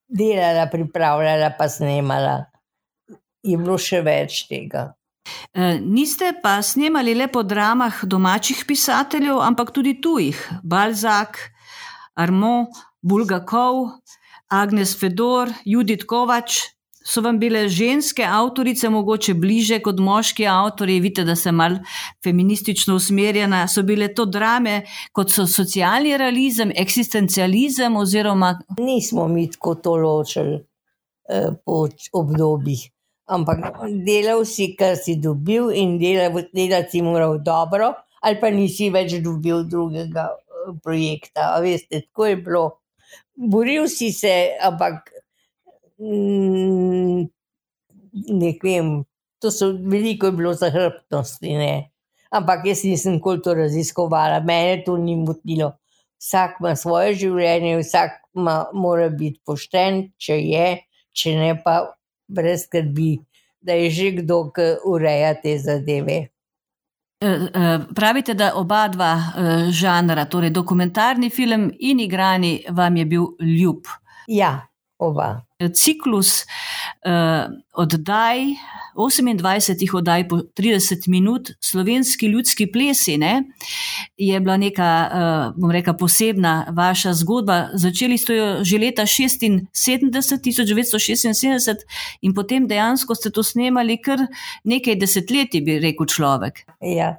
[0.07, 2.37] delala, pripravljala, pa snemala.
[3.47, 4.91] Je bilo še več tega.
[5.55, 11.41] E, niste pa snemali le po dramah domačih pisateljev, ampak tudi tujih, Balzak,
[12.17, 12.69] Armand,
[13.03, 13.91] Bulgakov,
[14.49, 16.73] Agnes Fedor, Judith Kovač.
[17.07, 20.97] so vam bile ženske avtorice mogoče bliže kot moški avtori?
[21.01, 21.77] Vidite, da sem mal
[22.25, 23.69] feministično usmerjena.
[23.69, 24.81] So bile to drame
[25.13, 28.57] kot so socialni realizem, eksistencializem oziroma.
[28.79, 30.59] Nismo mi tako to ločili
[31.29, 32.91] eh, po obdobjih.
[33.27, 33.63] Ampak
[34.07, 39.65] delal si, kar si dobil, in delati si moral dobro, ali pa nisi več dobil
[39.71, 40.29] drugega
[40.83, 41.55] projekta.
[41.63, 42.65] Veste, tako je bilo.
[43.37, 45.11] Boril si se, ampak
[45.99, 47.29] Mm,
[48.13, 49.05] ne vem,
[49.41, 51.57] to so veliko je bilo zahrbtnosti.
[51.57, 51.91] Ne?
[52.31, 55.73] Ampak jaz nisem nikoli to raziskovala, mene to ni motilo.
[56.21, 60.69] Vsak ima svoje življenje, vsak ima, mora biti pošten, če je,
[61.17, 61.79] če ne pa
[62.29, 63.17] brez skrbi,
[63.61, 66.27] da je že kdo, ki ureja te zadeve.
[67.21, 73.05] E, e, pravite, da oba dva e, žanra, torej dokumentarni film in igrani, vam je
[73.05, 73.89] bil ljub.
[74.29, 74.67] Ja,
[74.99, 75.47] oba.
[75.73, 76.45] Ciklus
[77.05, 78.39] uh, oddaj,
[78.97, 83.43] 28 oddaj po 30 minut, slovenski ljudski plesi, ne,
[84.17, 87.69] je bila neka, uh, bom rekla, posebna vaša zgodba.
[87.75, 91.77] Začeli ste jo že leta 76, 1976
[92.23, 94.19] in potem dejansko ste to snemali kar
[94.65, 96.65] nekaj desetletij, bi rekel človek.
[96.81, 97.17] Ja,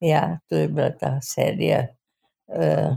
[0.00, 1.86] ja to je bila ta serija.
[2.46, 2.96] Uh,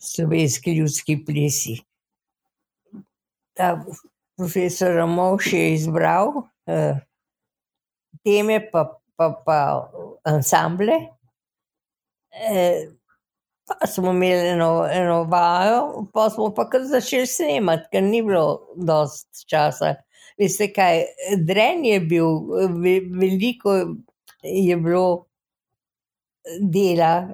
[0.00, 1.89] slovenski ljudski plesi.
[3.60, 3.74] Ta
[4.40, 6.96] profesor Ramovš je izbral uh,
[8.24, 9.58] teme, pa, pa, pa
[10.24, 10.96] ansamble.
[12.32, 12.88] E,
[13.68, 18.72] pa smo imeli eno, eno vajo, pa smo pa kar začeli snemati, ker ni bilo
[18.76, 19.94] dosti časa.
[20.40, 21.04] Veste, kaj
[21.44, 22.40] dren je bil,
[23.20, 23.76] veliko
[24.40, 25.26] je bilo
[26.60, 27.28] dela,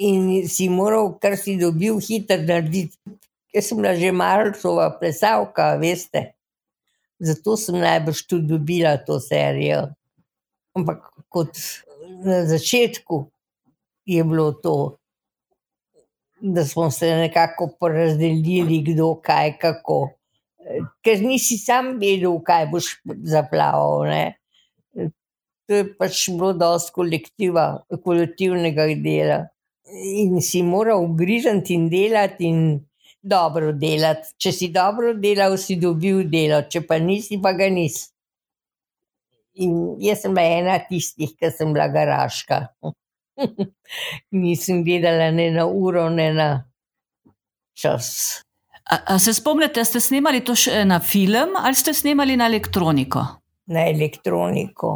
[0.00, 2.96] in si moral, kar si dobil, hitro narediti.
[3.54, 6.30] Jaz sem bila že malčova plesalka, veste.
[7.20, 9.90] Zato sem najbrž tudi dobila to serijo.
[10.76, 11.58] Ampak kot
[12.24, 13.26] na začetku
[14.06, 14.96] je bilo to,
[16.40, 20.14] da smo se nekako porazdelili, kdo kaj, kako.
[21.04, 24.06] Ker nisi sam vedel, kaj boš zaplaval.
[24.08, 24.24] Ne?
[25.68, 27.66] To je pač bilo dosti kolektiva,
[28.04, 29.42] kolektivnega dela
[29.90, 32.60] in si moral ugrižati in delati in
[33.22, 34.34] dobro delati.
[34.40, 38.08] Če si dobro delal, si dobil delo, če pa nisi, pa ga nisi.
[39.60, 42.62] In jaz sem bila ena tistih, ki sem bila garaška.
[44.40, 46.48] Nisem gledala ne na uro, ne na
[47.74, 48.42] čas.
[48.90, 53.22] A, a se spomnite, ste snimali to še na film ali ste snimali na elektroniko?
[53.70, 54.94] Na elektroniko.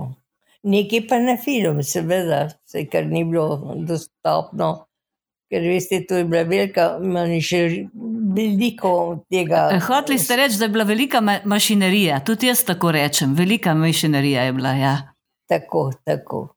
[0.64, 4.70] Nekaj pa na film, seveda, se kar ni bilo dostopno,
[5.50, 7.60] ker veste, to je bila velika, manj še
[8.34, 8.92] veliko
[9.30, 9.68] tega.
[9.76, 13.74] Eh, hoteli ste reči, da je bila velika ma mašinerija, tudi jaz tako rečem, velika
[13.74, 14.74] mašinerija je bila.
[14.78, 14.94] Ja.
[15.48, 16.48] Tako, tako.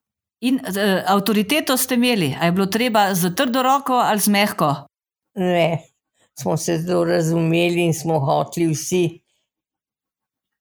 [0.47, 4.73] In uh, avtoriteto ste imeli, ali je bilo treba z trdo roko ali z mehko?
[5.35, 5.83] Ne,
[6.39, 9.03] smo se zelo razumeli in smo hoteli vsi.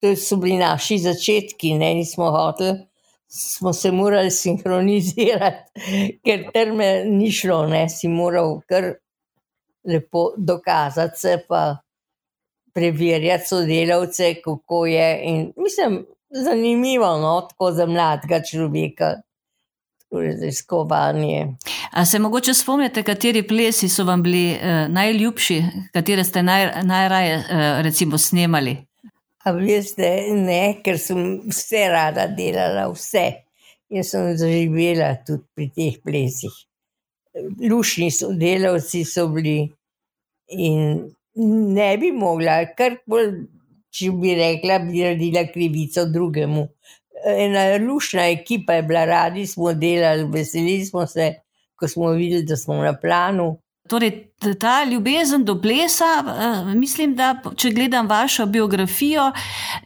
[0.01, 2.87] To so bili naši začetki, ne nismo hoteli
[3.29, 5.81] smo se morali sinhronizirati,
[6.25, 8.93] ker terme ni šlo, ne si moral kar
[9.85, 11.77] lepo dokazati se, pa
[12.75, 15.21] preverjati sodelavce, kako je.
[15.25, 19.15] In mislim, zanimivo, no, tako za mladega človeka.
[20.11, 21.47] Raziskovanje.
[21.91, 25.62] A se mogoče spomnite, kateri plesi so vam bili eh, najljubši,
[25.93, 28.77] katere ste naj, najraje eh, recimo snemali?
[29.47, 33.27] A veste, ne, ker sem vse rada delala, vse.
[33.95, 36.55] Jaz sem zaživela tudi pri teh plesih.
[37.63, 39.61] Lušni sodelavci so bili
[40.51, 41.05] in
[41.77, 43.45] ne bi mogla, kar bolj,
[43.95, 46.67] če bi rekla, bi naredila krivico drugemu.
[47.31, 51.31] Ena lušna ekipa je bila, radi smo delali, veselili smo se,
[51.79, 53.53] ko smo videli, da smo na planu.
[53.88, 59.31] Torej, ta ljubezen do plesa, eh, mislim, da če gledam vašo biografijo,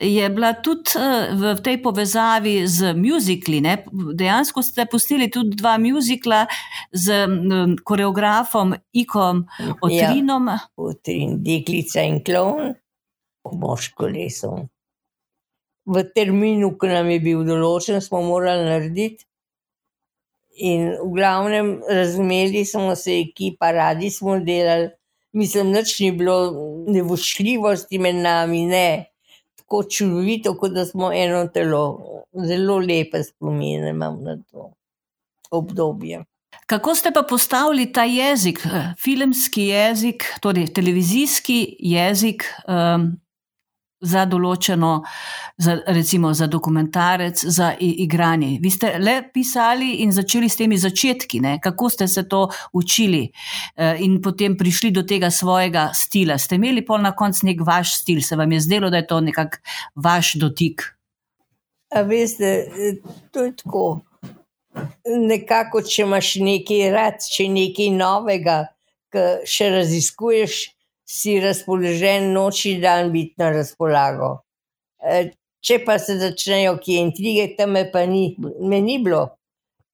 [0.00, 3.60] je bila tudi eh, v tej povezavi z muzikli.
[3.60, 3.76] Ne?
[3.92, 6.46] Dejansko ste pustili tudi dva muzikla
[6.92, 7.26] z
[7.84, 9.46] koreografom Ikom
[9.80, 10.48] Otrinom.
[10.48, 12.74] Ja, Otrin, deklica in klon,
[13.52, 14.54] moško leso.
[15.90, 19.29] V terminu, ki nam je bil določen, smo morali narediti.
[20.60, 24.90] In v glavnem, razumeli smo se, ekipa, radi smo delali,
[25.32, 26.36] mislim, da ni bilo
[26.88, 29.06] nevošljivosti med nami, ne.
[29.56, 31.84] tako čudovito, kot da smo eno telo.
[32.46, 34.72] Zelo lepe spomine imam na to
[35.50, 36.24] obdobje.
[36.66, 43.20] Kako ste pa postavili ta jezik, eh, filmski jezik, torej televizijski jezik, um,
[44.00, 44.90] za določeno,
[45.60, 48.58] za, recimo za dokumentarec, za igranje.
[48.62, 51.58] Vi ste le pisali in začeli s temi začetki, ne?
[51.60, 53.26] kako ste se to učili
[53.76, 56.38] eh, in potem prišli do tega svojega stila.
[56.38, 59.20] Ste imeli pol na koncu nek vaš stil, se vam je zdelo, da je to
[59.20, 59.60] nekak
[59.94, 60.88] vaš dotik?
[61.90, 62.70] A veste,
[63.30, 64.00] to je tako.
[65.04, 68.60] Nekako, če imaš nekaj rad, če nekaj novega,
[69.10, 70.60] ki še raziskuješ,
[71.10, 74.30] si razpoložen noč in dan biti na razpolago.
[75.02, 75.30] E,
[75.66, 79.24] če pa se začnejo kje intrige, tam me pa ni, me ni bilo,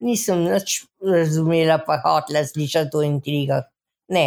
[0.05, 3.65] nisem nič razumela, pa hotela slišati o intrigah.
[4.13, 4.27] Ne.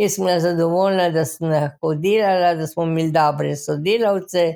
[0.00, 4.46] Jaz sem bila zadovoljna, da sem lahko delala, da smo imeli dobre sodelavce,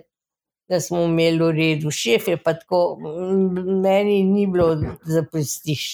[0.68, 2.96] da smo imeli v redu šefe, pa tako
[3.84, 4.72] meni ni bilo
[5.04, 5.84] zapustiš.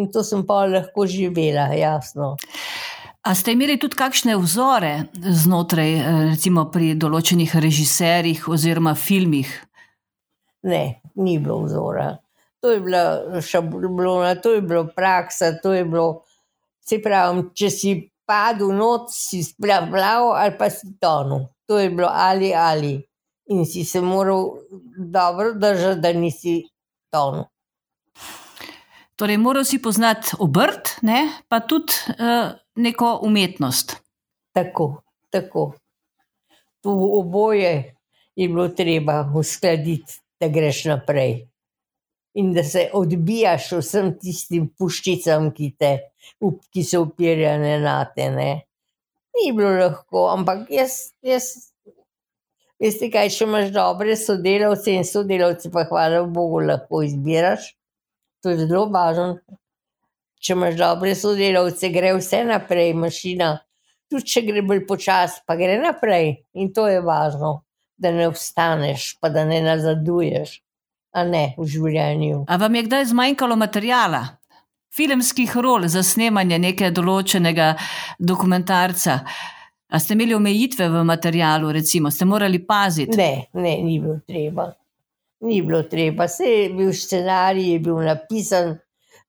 [0.00, 2.36] In to sem pa lahko živela, jasno.
[3.20, 9.50] A ste imeli tudi kakšne vzore znotraj, eh, recimo pri določenih režiserjih oziroma filmih?
[10.64, 12.16] Ne, ni bilo vzora.
[12.60, 16.24] To je bila šablona, to je bila praksa, to je bilo.
[16.80, 17.90] Se pravi, če si
[18.26, 21.44] padel noč, si splaval ali pa si tonil.
[21.68, 22.96] To je bilo ali ali.
[23.52, 24.64] In si se moral
[24.96, 26.62] dobro držati, da nisi
[27.12, 27.44] tonil.
[29.20, 31.28] Torej, moral si poznati obrt, ne?
[31.48, 33.96] pa tudi uh, neko umetnost.
[34.52, 35.72] Tako, tako.
[36.80, 37.94] To oboje
[38.36, 41.46] je bilo treba uskladiti, da greš naprej.
[42.34, 45.90] In da se odbijaš vsem tistim puščicam, ki, te,
[46.72, 48.30] ki so upirjene na te.
[48.30, 48.50] Ne?
[49.36, 51.50] Ni bilo lahko, ampak jaz, jaz,
[52.80, 57.72] veste, kaj če imaš dobre sodelavce in sodelavce, pa hvala Bogu, lahko izbiraš.
[58.40, 59.34] To je zelo važno.
[60.40, 63.52] Če imaš dobre sodelavce, gre vse naprej, mašina.
[64.10, 66.32] Tudi če gre bolj počasi, pa gre naprej.
[66.58, 67.60] In to je važno,
[68.00, 70.56] da ne obstaneš, pa da ne nazaduješ,
[71.14, 72.44] a ne v življenju.
[72.48, 74.24] A vam je kdaj zmanjkalo materijala,
[74.96, 77.74] filmskih rol za snemanje nekega določenega
[78.18, 79.20] dokumentarca?
[79.90, 83.18] A ste imeli omejitve v materialu, recimo, ste morali paziti?
[83.18, 84.70] Ne, ne, ni bilo treba
[85.40, 88.76] ni bilo treba, vse je bil scenarij, je bil napisan,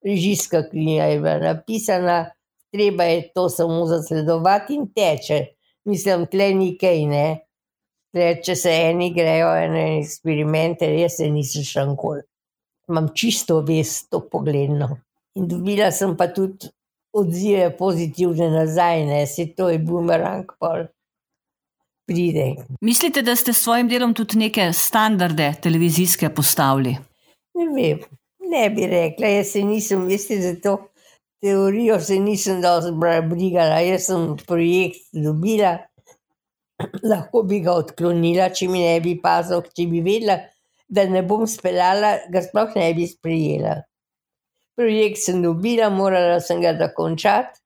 [0.06, 2.32] režijska knjiga je bila napisana,
[2.72, 5.46] treba je to samo zasledovati in teče.
[5.86, 7.26] Mislim, tle ni kaj, ne.
[8.12, 12.26] Tle, če se eni grejo ene eksperimente, jaz se nisem še nikoli.
[12.92, 14.90] Imam čisto vest to pogledno.
[15.40, 16.68] In dobila sem pa tudi
[17.16, 20.86] odzive pozitivne nazaj, ne, se to je bumerang pol
[22.08, 22.56] pride.
[22.82, 26.98] Mislite, da ste s svojim delom tudi neke standarde televizijske postavili?
[27.56, 28.04] Ne vem,
[28.52, 29.28] ne bi rekla.
[29.38, 30.78] Jaz se nisem, veste, za to
[31.42, 32.92] teorijo se nisem dosti
[33.30, 33.80] brigala.
[33.86, 35.78] Jaz sem projekt dobila,
[37.04, 40.38] lahko bi ga odklonila, če mi ne bi pazil, če bi vedela,
[40.92, 43.80] da ne bom speljala, ga sploh ne bi sprejela.
[44.78, 47.60] Projekt sem dobila, morala sem ga dokončati.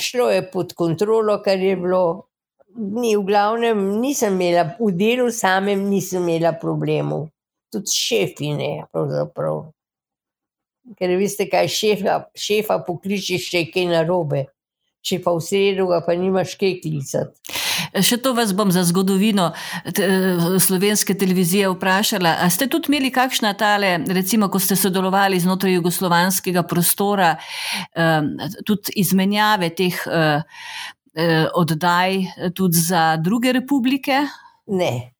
[0.00, 2.28] Šlo je pod kontrolo, kar je bilo,
[2.76, 7.30] ni, v glavnem, nisem imela, v delu samem nisem imela problemov,
[7.76, 9.66] tudi šefi ne, pravzaprav.
[10.96, 14.44] Ker veste, kaj šefa, šefa pokličeš, če je kaj narobe,
[15.06, 17.56] če pa v sredo ga pa nimaš kaj klicati.
[18.02, 19.50] Še to vas bom za zgodovino
[20.62, 22.36] slovenske televizije vprašala.
[22.44, 27.34] A ste tudi imeli kakšna tale, recimo, ko ste sodelovali znotraj jugoslovanskega prostora,
[28.66, 34.26] tudi izmenjave teh eh, oddaj eh, tudi za druge republike?
[34.66, 35.15] Ne.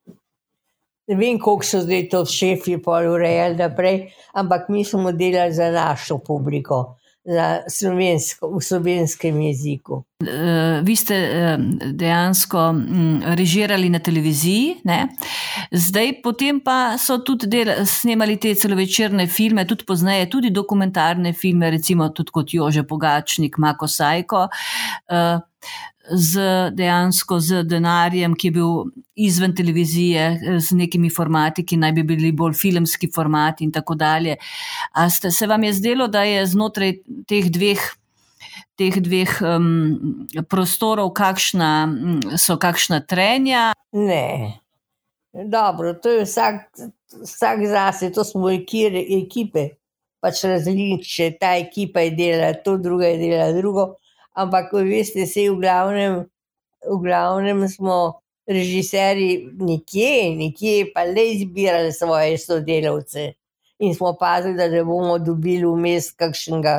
[1.06, 6.18] Ne vem, koliko so zdaj to šefi urejali naprej, ampak mi smo delali za našo
[6.18, 10.02] publiko, za slovensko, v slovenskem jeziku.
[10.22, 15.08] Uh, vi ste uh, dejansko um, režirali na televiziji, ne?
[15.70, 21.70] zdaj potem pa so tudi del, snemali te celovečerne filme, tudi pozneje, tudi dokumentarne filme,
[21.70, 24.48] recimo tudi kot Jože Pogačnik, Mako Sajko.
[26.10, 26.40] Z
[26.76, 28.84] dejansko z denarjem, ki je bil
[29.16, 34.36] izven televizije, z nekimi formati, ki naj bi bili bolj filmski formati in tako dalje.
[34.94, 36.92] A ste, se vam je zdelo, da je znotraj
[37.26, 37.82] teh dveh,
[38.78, 39.66] teh dveh um,
[40.48, 41.72] prostorov kakšna,
[42.38, 43.72] so kakšna trenja?
[43.92, 44.60] Ne.
[45.36, 46.70] Dobro, to je vsak,
[47.24, 49.68] vsak zase, to smo ekipe,
[50.22, 53.94] pač različne, ta ekipa je delala to, druga je delala drugo
[54.36, 56.20] ampak, veste, vse v glavnem,
[56.84, 63.32] v glavnem smo režiserji nekje, nekje pa le izbirali svoje sodelavce.
[63.78, 66.76] In smo pazili, da ne bomo dobili vmes kakšnega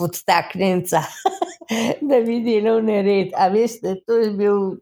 [0.00, 1.04] podstaknjenca,
[2.08, 3.36] da bi delal nered.
[3.38, 4.80] A veste, to je bil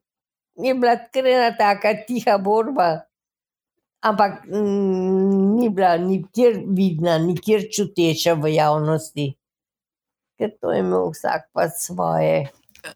[0.63, 3.01] je bila krena taka tiha borba,
[4.03, 9.35] ampak mm, ni bila nikjer vidna, nikjer čuteča v javnosti,
[10.41, 12.49] ker to je imel vsak pa svoje.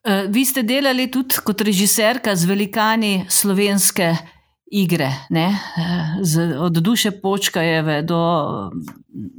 [0.05, 4.15] Eh, Vi ste delali tudi kot režiserka z velikani slovenske
[4.73, 5.45] igre, ne?
[5.53, 8.21] Eh, z, od duše Počkajeve do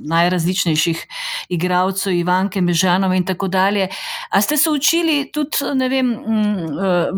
[0.05, 1.01] najrazličnejših
[1.49, 3.87] igralcev, Ivanke Mežanove in tako dalje.
[4.29, 7.09] A ste se učili tudi, ne vem, a-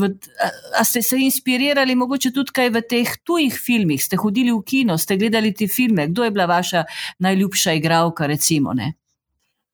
[0.80, 4.02] a ste se inspirirali mogoče tudi kaj v teh tujih filmih?
[4.04, 6.08] Ste hodili v kino, ste gledali te filme?
[6.08, 6.84] Kdo je bila vaša
[7.20, 8.74] najljubša igralka, recimo?
[8.74, 8.94] Ne?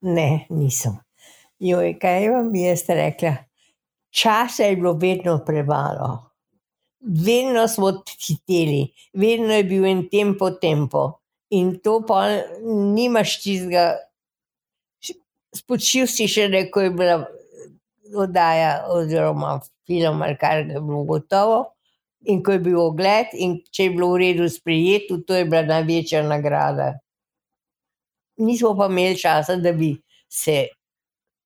[0.04, 0.98] Ne, nisem.
[1.64, 3.38] Joj, kaj vam bi jaz rekla?
[4.12, 6.10] Časa je bilo vedno premalo.
[7.00, 7.92] Vedno smo
[8.28, 11.06] hiteli, vedno je bil en tempo, tempo.
[11.50, 12.26] In to pa
[12.96, 13.94] nimaš tistega.
[15.56, 17.18] Spočil si še neko je bila
[18.16, 21.62] oddaja, oziroma film, ali kar je bilo gotovo.
[22.28, 25.64] In ko je bil ogled, in če je bilo v redu sprejeto, to je bila
[25.68, 26.94] največja nagrada.
[28.38, 29.94] Nismo pa imeli časa, da bi
[30.30, 30.68] se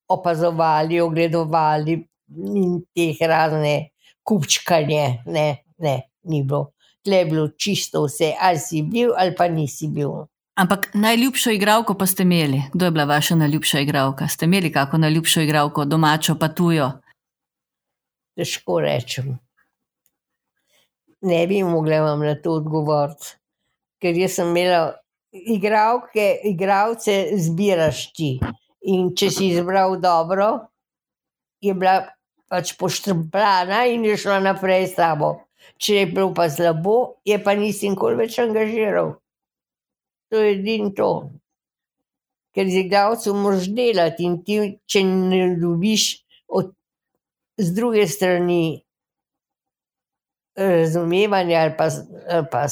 [0.07, 2.07] opazovali, ogledovali
[2.55, 3.89] in teh razne
[4.23, 5.23] kupčkanje.
[5.25, 6.71] Ne, ne, ni bilo.
[7.03, 10.27] Tle je bilo čisto vse, ali si bil, ali pa nisi bil.
[10.57, 12.63] Ampak najljubšo igralko pa ste imeli.
[12.73, 14.27] Kdo je bila vaša najljubša igralka?
[14.27, 16.91] Ste imeli kako najljubšo igralko, domačo pa tujo?
[18.35, 19.38] Težko rečem.
[21.21, 23.35] Ne bi mogla vam na to odgovoriti,
[24.01, 24.97] ker jaz sem imela
[25.55, 28.38] igralke, igralce, zbiraš ti.
[28.88, 30.51] In če si izbral dobro,
[31.61, 31.99] je bila
[32.47, 35.33] pač poštrbljena in je šla naprej s tabo.
[35.77, 39.17] Če je bilo pa slabo, je pa nisi nikoli več angažiral.
[40.31, 41.11] To je edino to.
[42.55, 44.59] Ker z igralcem moraš delati in ti,
[44.89, 46.07] če ne dobiš
[46.47, 46.71] od,
[47.59, 48.79] z druge strani
[50.57, 51.89] razumevanja ali pa,
[52.33, 52.65] ali pa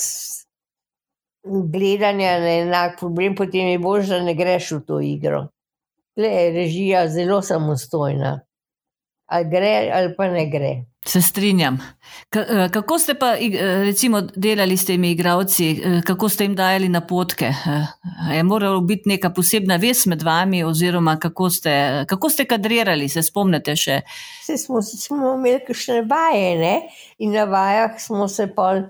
[1.46, 5.48] gledanja na enak problem, potem je bolj, da ne greš v to igro.
[6.18, 8.40] Le je režija zelo samostojna.
[9.26, 10.74] Ali gre, ali pa ne gre.
[11.06, 11.78] Se strinjam.
[12.36, 16.90] Eh, kako ste pa, eh, recimo, delali s temi igravci, eh, kako ste jim dajali
[16.90, 17.54] napotke?
[18.34, 23.24] Je morala biti neka posebna vez med vami, oziroma kako ste, kako ste kadrirali, se
[23.24, 24.02] spomnite še?
[24.42, 26.82] Vse smo, smo imeli kakšne vaje, ne?
[27.18, 28.82] in na vajah smo se pol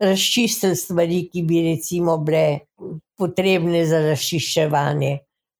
[0.00, 2.58] razčistili stvari, ki bi recimo bile
[3.18, 5.12] potrebne za razčiščevanje.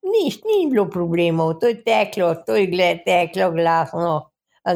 [0.07, 4.17] Ni, ni bilo problemov, to je teklo, to je gled, teklo glasno,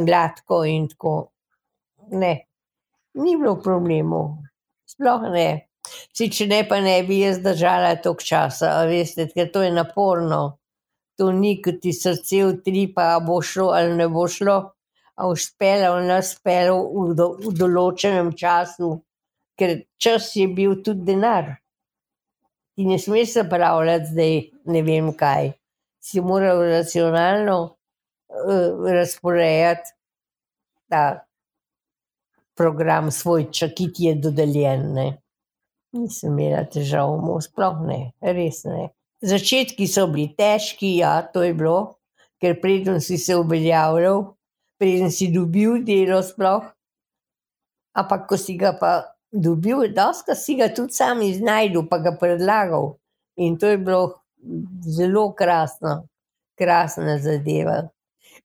[0.07, 1.15] gladko in tako.
[2.11, 2.33] Ne,
[3.15, 4.41] ni bilo problemov,
[4.89, 5.49] sploh ne.
[5.91, 10.41] Si, če ne, pa ne bi jaz držala toliko časa, veste, ker to je naporno.
[11.19, 14.57] To ni, ko ti srce utripa, a bo šlo ali ne bo šlo,
[15.21, 18.93] a uspelo ali ne uspelo v, do, v določenem času,
[19.61, 21.59] ker čas je bil tudi denar.
[22.75, 24.37] Ti ne smeš zapravljati zdaj
[24.73, 25.53] ne vem kaj.
[26.01, 29.93] Si moral racionalno uh, razporejati
[30.89, 31.03] ta
[32.57, 34.89] program svoj, če ki ti je dodeljen.
[34.97, 35.07] Ne.
[35.97, 37.13] Nisem imela težav,
[37.45, 38.89] sploh ne, res ne.
[39.21, 42.01] Začetki so bili težki, ja, to je bilo,
[42.41, 44.23] ker preden si se uveljavljal,
[44.81, 46.71] preden si dobil delo, sploh.
[48.01, 48.93] Ampak, ko si ga pa
[49.33, 52.97] dobil, doska si ga tudi sam iznajdel, pa ga predlagal.
[53.37, 54.21] In to je bilo
[54.97, 56.07] zelo krasno,
[56.59, 57.89] krasna zadeva.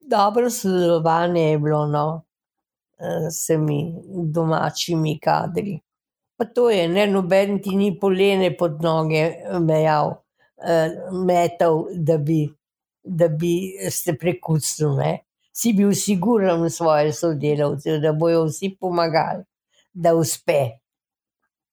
[0.01, 2.23] Dobro sodelovanje je bilo no,
[2.99, 3.95] eh, s temi
[4.33, 5.79] domačimi kadri.
[6.37, 10.15] Pa to je, ne, noben ti ni polene pod noge mejal,
[10.67, 10.89] eh,
[11.25, 12.49] metal, da bi,
[13.03, 13.55] da bi
[13.89, 14.95] se prekucnil.
[14.95, 15.19] Ne.
[15.55, 19.45] Si bil siguren v svoje sodelavce, da bojo vsi pomagali,
[19.95, 20.59] da uspe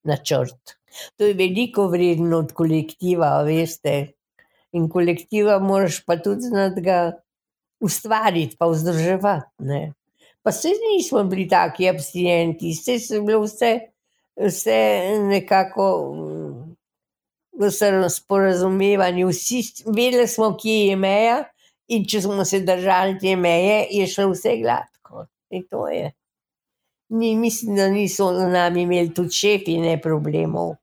[0.03, 0.77] načrt.
[1.17, 4.13] To je veliko vredno od kolektiva, veste.
[4.73, 7.11] In kolektiva moraš pa tudi znati ga
[7.83, 9.51] ustvariti, pa vzdrževati.
[9.59, 9.93] Ne.
[10.43, 13.73] Pa se nismo bili taki abstinenti, vse je bilo vse,
[14.35, 14.79] vse
[15.29, 15.85] nekako
[17.59, 17.69] v
[18.09, 19.27] sporazumevanju.
[19.29, 21.37] Vsi vedeli smo, kje je meja,
[21.87, 25.27] in če smo se držali te meje, je šlo vse gladko.
[25.53, 26.11] In to je.
[27.13, 30.75] Ni, mislim, da niso z nami imeli tudi šefi ne problemov.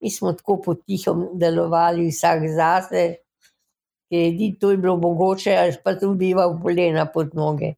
[0.00, 2.44] Mi smo tako potihom delovali, vsak
[4.10, 7.74] ker edino to je bilo mogoče, ali pa tudi bival polena pod noge,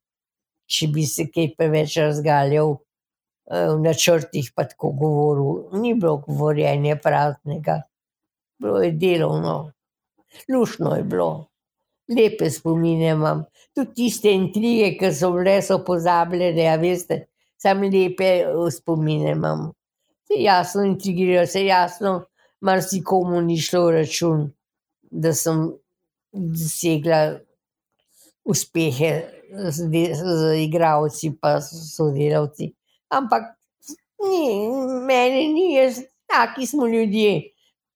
[0.68, 5.80] če bi se kaj preveč razgaljal eh, v načrtih, pa tako govoril.
[5.80, 7.82] Ni bilo govorjenja praznega,
[8.60, 9.58] bilo je delovno,
[10.52, 11.30] lušno je bilo.
[12.08, 13.42] Lepe spomine imam,
[13.76, 17.26] tudi tiste intrige, ki so bile, so pozabljene, a veste,
[17.58, 18.30] sam lepe
[18.70, 19.72] spomine imam.
[20.28, 22.24] Se jasno intrigirajo, se jasno,
[22.60, 24.50] marsikomu ni šlo račun,
[25.10, 25.70] da sem
[26.32, 27.38] dosegla
[28.44, 29.12] uspehe
[29.70, 32.72] z, z igravci pa sodelavci.
[33.08, 33.56] Ampak
[34.20, 34.68] ni,
[35.06, 37.54] meni ni, jaz, taki smo ljudje.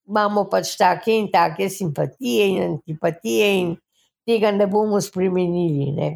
[0.09, 3.77] Imamo pač take in take simpatije in antipatije in
[4.27, 5.93] tega ne bomo spremenili.
[5.93, 6.09] Ne.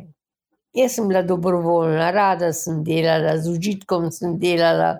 [0.77, 4.99] Jaz sem bila dobrovoljna, rada sem delala, z užitkom sem delala,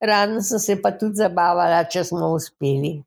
[0.00, 2.98] rada sem se pa tudi zabavala, če smo uspeli.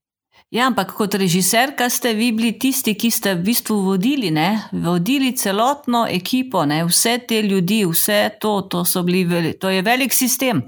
[0.52, 4.66] Ja, ampak kot režiserka ste vi bili tisti, ki ste v bistvu vodili, ne?
[4.74, 6.82] vodili celotno ekipo, ne?
[6.90, 10.64] vse te ljudi, vse to, to, bili, to je velik sistem.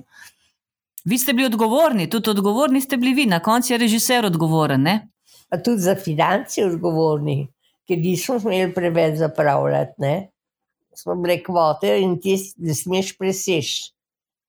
[1.05, 4.81] Vi ste bili odgovorni, tudi odgovorni ste bili vi, na koncu je režiser odgovoren.
[4.81, 4.95] Ne?
[5.49, 7.41] Pa tudi za finance odgovorni
[7.87, 9.93] ker nismo smeli preveč zapravljati.
[9.97, 10.29] Ne?
[10.95, 13.91] Smo bili kvote in ti ne smeš preseči.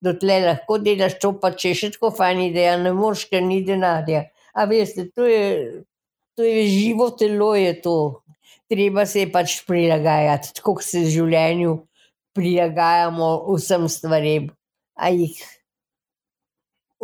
[0.05, 4.25] Dotlej lahko delaš to, pa če še tako fajn ideja, ne moreš, ker ni denarja.
[4.53, 5.81] A veste, to je,
[6.37, 7.97] to je živo telo, je to.
[8.69, 11.75] Treba se je pač prilagajati, tako kot se v življenju
[12.35, 14.49] prilagajamo vsem stvarem.
[14.95, 15.39] A jih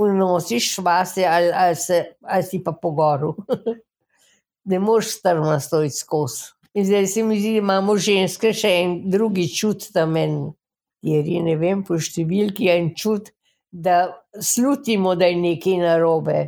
[0.02, 3.36] unosiš, vase ali, ali, se, ali si pa pogoru.
[4.72, 6.52] ne moreš strma stojiti skozi.
[6.74, 10.16] In zdaj se mi zdi, da imamo ženske še en drugi čut tam,
[11.04, 13.34] jer je ne vem, po številki en čut,
[13.72, 13.98] da
[14.40, 16.40] slutimo, da je nekaj narobe.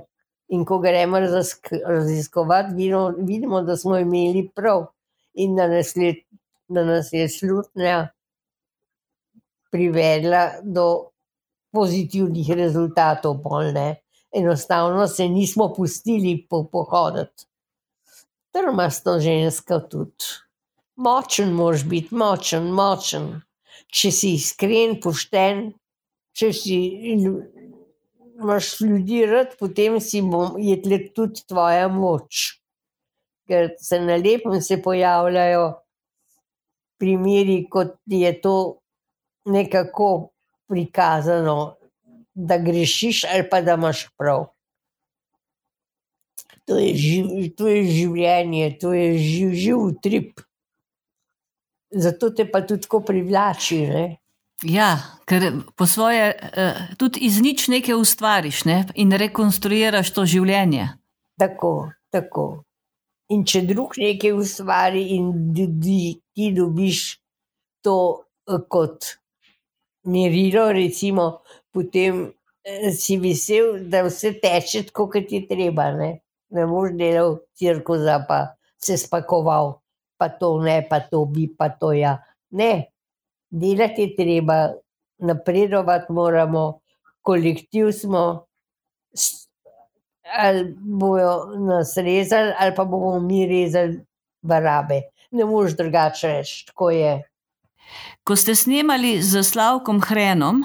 [0.56, 4.86] In ko gremo raziskovati, vidimo, vidimo, da smo imeli prav
[5.34, 6.14] in da nas je,
[6.70, 7.98] da nas je slutnja
[9.74, 10.88] privedla do
[11.74, 13.42] pozitivnih rezultatov.
[13.44, 14.04] Bolne.
[14.34, 17.48] Enostavno se nismo pustili po pohoditi
[18.54, 20.32] trmasto žensko tudi.
[20.96, 23.30] Močen moraš biti, močen, močen.
[23.94, 25.72] Če si iskren, pošten,
[26.38, 26.78] če si
[27.14, 30.78] imaš ljudi rad, potem si bom, je
[31.14, 32.60] tudi tvoja moč.
[33.50, 35.66] Ker se na lepem se pojavljajo
[37.02, 38.56] primeri, kot je to
[39.46, 40.10] nekako
[40.70, 41.76] prikazano,
[42.34, 44.48] da grešiš ali pa da imaš prav
[46.66, 50.44] to je, živ, to je življenje, to je živ, živ utrip.
[51.94, 53.82] Zato te pa tudi tako privlači.
[53.88, 54.04] Ne?
[54.64, 58.78] Ja, ker po svoje uh, tudi iz nič nekaj ustvariš ne?
[58.96, 60.88] in rekonstruiraš to življenje.
[61.40, 62.64] Tako, tako.
[63.34, 67.20] In če drug nekaj ustvari, in tudi ti dobiš
[67.84, 69.18] to uh, kot
[70.08, 71.44] merilo, recimo,
[71.74, 75.92] potem uh, si vesel, da vse teče tako, kot je treba.
[76.00, 76.23] Ne?
[76.54, 79.80] Ne boš delal cirkusa, pa se spakoval,
[80.18, 82.18] pa to ne, pa to bi, pa to ja.
[82.52, 82.92] Ne,
[83.50, 84.74] delati je treba,
[85.18, 86.80] napredovati moramo,
[87.22, 88.46] kolektiv smo.
[90.38, 91.34] Ali bojo
[91.68, 94.00] nas rezali, ali pa bomo mi rezali
[94.42, 95.02] barabe.
[95.32, 97.14] Ne moreš drugače reči, tako je.
[98.24, 100.64] Ko ste snemali z Slavkom Hrenom,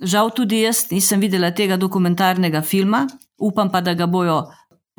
[0.00, 3.06] žal tudi jaz nisem videla tega dokumentarnega filma,
[3.38, 4.42] upam pa, da ga bojo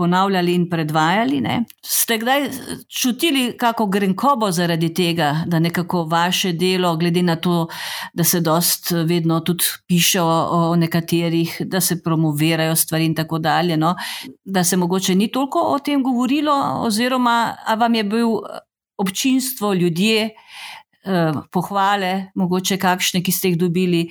[0.02, 1.42] ponavljali in predvajali.
[1.42, 1.60] Ne?
[1.86, 2.48] Ste kdaj
[2.90, 7.68] čutili kako grenkobo zaradi tega, da nekako vaše delo, glede na to,
[8.14, 13.40] da se dost vedno tudi piše o, o nekaterih, da se promovirajo stvari in tako
[13.40, 13.96] dalje, no?
[14.44, 18.28] da se mogoče ni toliko o tem govorilo, oziroma vam je bil
[18.98, 20.30] občinstvo, ljudje,
[21.06, 24.08] eh, pohvale, mogoče kakšne, ki ste jih dobili,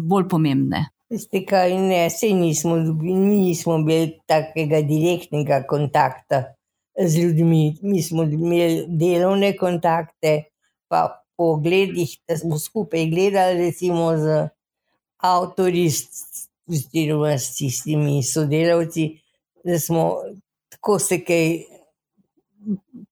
[0.00, 0.86] bolj pomembne.
[1.10, 6.42] Veste, kaj ne, se nismo, nismo imeli takega direktnega kontakta
[6.98, 7.76] z ljudmi.
[7.82, 10.34] Mi smo imeli delovne kontakte,
[10.88, 14.48] pa po gledih, da smo skupaj gledali, recimo z
[15.22, 15.90] avtorji,
[16.70, 19.08] oziroma s tistimi sodelavci,
[19.64, 20.10] da smo
[20.68, 21.58] tako se kaj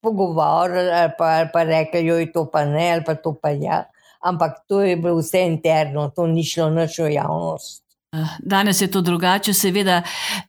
[0.01, 3.51] pogovarjali, ali pa, ali pa rekli, jo je to pa ne, ali pa to pa
[3.51, 3.85] ja.
[4.23, 7.83] Ampak to je bilo vse interno, to ni šlo noč v javnost.
[8.45, 10.03] Danes je to drugače, seveda,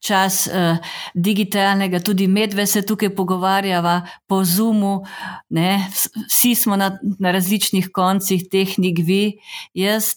[0.03, 0.77] čas uh,
[1.13, 5.05] digitalnega, tudi medve se tukaj pogovarjava po Zoomu,
[5.49, 5.87] ne?
[6.27, 9.37] vsi smo na, na različnih koncih tehnik, vi,
[9.73, 10.11] jaz.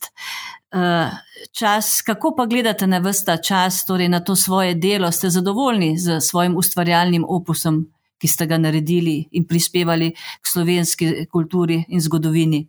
[0.74, 1.14] Uh,
[1.52, 6.20] čas, kako pa gledate na vsta čas, torej na to svoje delo, ste zadovoljni z
[6.20, 7.84] svojim ustvarjalnim opusom,
[8.18, 12.66] ki ste ga naredili in prispevali k slovenski kulturi in zgodovini?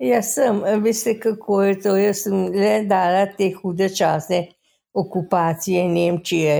[0.00, 1.96] Jaz sem, veste, kako je to.
[1.96, 4.46] Jaz sem le dala te hude čase
[4.96, 6.54] okupacije Nemčije,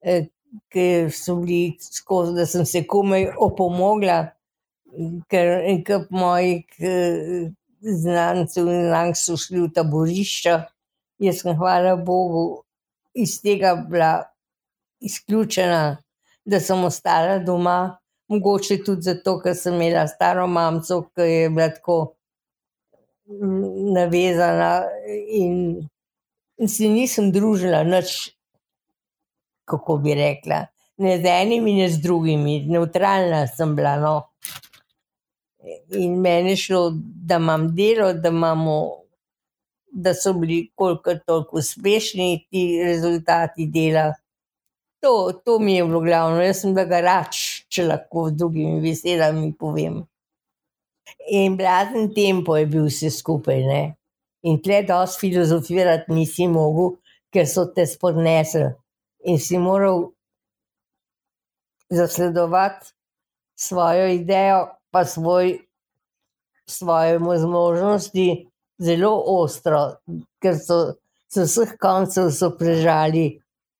[0.00, 0.24] eh,
[0.72, 4.30] ki so bili skozi, da sem se komaj opomogla,
[5.28, 6.64] ker enkrat moji
[7.80, 10.56] znancev in znank so šli v taborišča.
[11.20, 12.62] Jaz sem, hvala Bogu,
[13.12, 14.24] iz tega bila
[15.00, 15.96] izključena,
[16.44, 17.98] da sem ostala doma.
[18.28, 22.15] Mogoče tudi zato, ker sem imela staro mamico, ki je bila tako
[23.28, 24.86] navezana
[25.28, 25.88] in,
[26.58, 28.30] in si nisem družila nič,
[29.66, 30.66] kako bi rekla,
[31.02, 33.96] ne z enimi, ne z drugimi, neutralna sem bila.
[34.00, 34.14] No.
[35.98, 38.76] In meni je šlo, da imam delo, da, imamo,
[39.90, 44.12] da so bili koliko toliko uspešni ti rezultati dela.
[45.02, 49.52] To, to mi je bilo glavno, jaz sem ga rač, če lahko z drugimi besedami
[49.58, 50.04] povem.
[51.30, 53.62] In blazen tempo je bil vse skupaj.
[53.66, 53.82] Ne?
[54.46, 56.96] In tle dosti filozofirati nisi mogel,
[57.32, 58.68] ker so te spodnesli.
[59.26, 60.10] In si moral
[61.90, 62.92] zasledovati
[63.58, 65.56] svojo idejo, pa svoj,
[66.66, 68.28] svoje zmožnosti
[68.78, 69.82] zelo ostro,
[70.42, 70.78] ker so
[71.32, 73.28] z vseh koncev prežali,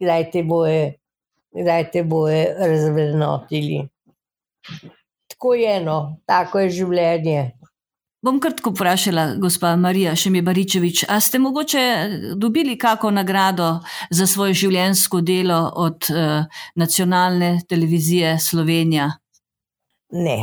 [0.02, 0.96] da te boje
[1.62, 3.88] kdaj te boje razvrednotili.
[5.36, 7.40] Tako je eno, tako je življenje.
[8.24, 11.82] Bom kratko vprašala, gospa Marija Šemibaričevič, a ste mogoče
[12.40, 13.66] dobili kako nagrado
[14.10, 19.10] za svoje življenjsko delo od uh, nacionalne televizije Slovenija?
[20.16, 20.38] Ne,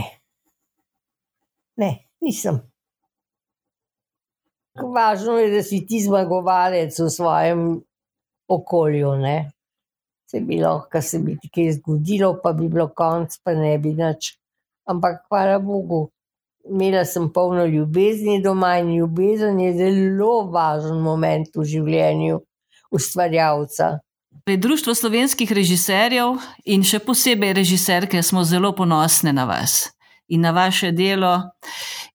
[1.82, 1.90] ne,
[2.22, 2.62] nisem.
[4.78, 7.66] Važno je, da si ti zmagovalec v svojem
[8.48, 9.18] okolju.
[9.26, 9.38] Ne?
[10.34, 13.94] se bi lahko se bi ti kaj zgodilo, pa bi bilo konc, pa ne bi
[13.94, 14.32] nič.
[14.90, 16.10] Ampak hvala Bogu,
[16.70, 22.40] imela sem polno ljubezni doma in ljubezen je zelo važen moment v življenju
[22.92, 24.00] ustvarjalca.
[24.44, 29.94] Pri Društvu slovenskih režiserjev in še posebej režiserke smo zelo ponosne na vas
[30.34, 31.38] in na vaše delo.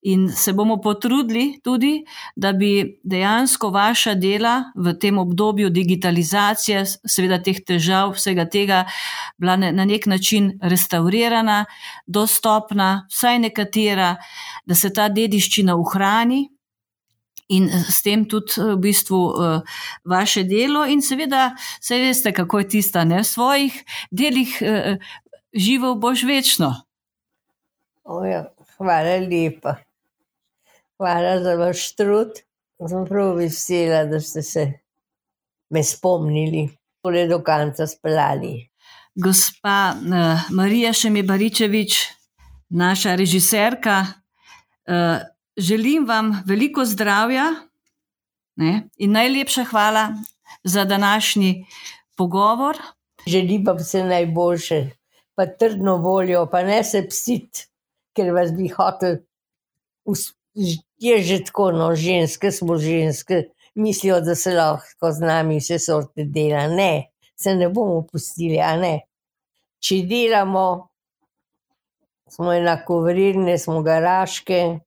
[0.02, 2.04] In se bomo potrudili tudi,
[2.36, 8.84] da bi dejansko vaša dela v tem obdobju digitalizacije, seveda teh težav, vsega tega,
[9.38, 11.64] bila na nek način restaurirana,
[12.06, 14.14] dostopna, vsaj nekatera,
[14.66, 16.46] da se ta dediščina ohrani.
[17.48, 19.18] In s tem tudi v bistvu
[20.04, 23.78] vaše delo, in seveda, vse veste, kako je tista, ne v svojih
[24.12, 24.52] delih,
[25.56, 26.74] živel boš večno.
[28.08, 28.46] Oja,
[28.76, 29.74] hvala lepa.
[30.96, 32.38] Hvala za vaš trud.
[32.88, 34.64] Sem prav vesela, da ste se
[35.70, 36.68] me spomnili,
[37.04, 38.70] torej do konca speljali.
[39.14, 41.98] Gospa uh, Marija Šemibaričevič,
[42.68, 45.20] naša režiserka, uh,
[45.56, 47.50] želim vam veliko zdravja
[48.56, 50.08] ne, in najlepša hvala
[50.64, 51.66] za današnji
[52.16, 52.78] pogovor.
[53.26, 54.84] Želim vam vse najboljše,
[55.34, 57.68] pa trdno voljo, pa ne se psit
[58.18, 59.20] ker vas bi hotel,
[60.98, 63.44] je že tako, no, ženske smo ženske,
[63.78, 66.66] mislijo, da se lahko z nami vse sorte dela.
[66.68, 68.94] Ne, se ne bomo pustili, a ne.
[69.78, 70.66] Če delamo,
[72.28, 74.80] smo enako vredne, smo garaške,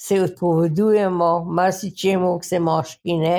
[0.00, 3.38] se odpovedujemo, marsičemu, vse moški ne.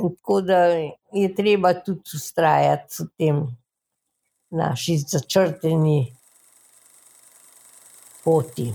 [0.00, 0.64] Tako da
[1.12, 3.42] je treba tudi ustrajati v tem
[4.50, 5.98] naši začrteni
[8.24, 8.72] poti.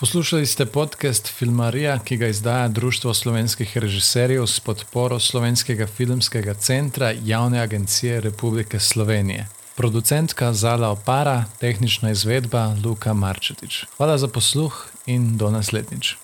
[0.00, 7.12] Poslušali ste podcast Filmarija, ki ga izdaja Društvo slovenskih režiserjev s podporo Slovenskega filmskega centra
[7.24, 9.46] Javne agencije Republike Slovenije.
[9.76, 13.84] Producentka Zala Opara, tehnična izvedba Luka Marčetič.
[13.96, 16.16] Hvala za posluh in do naslednjič.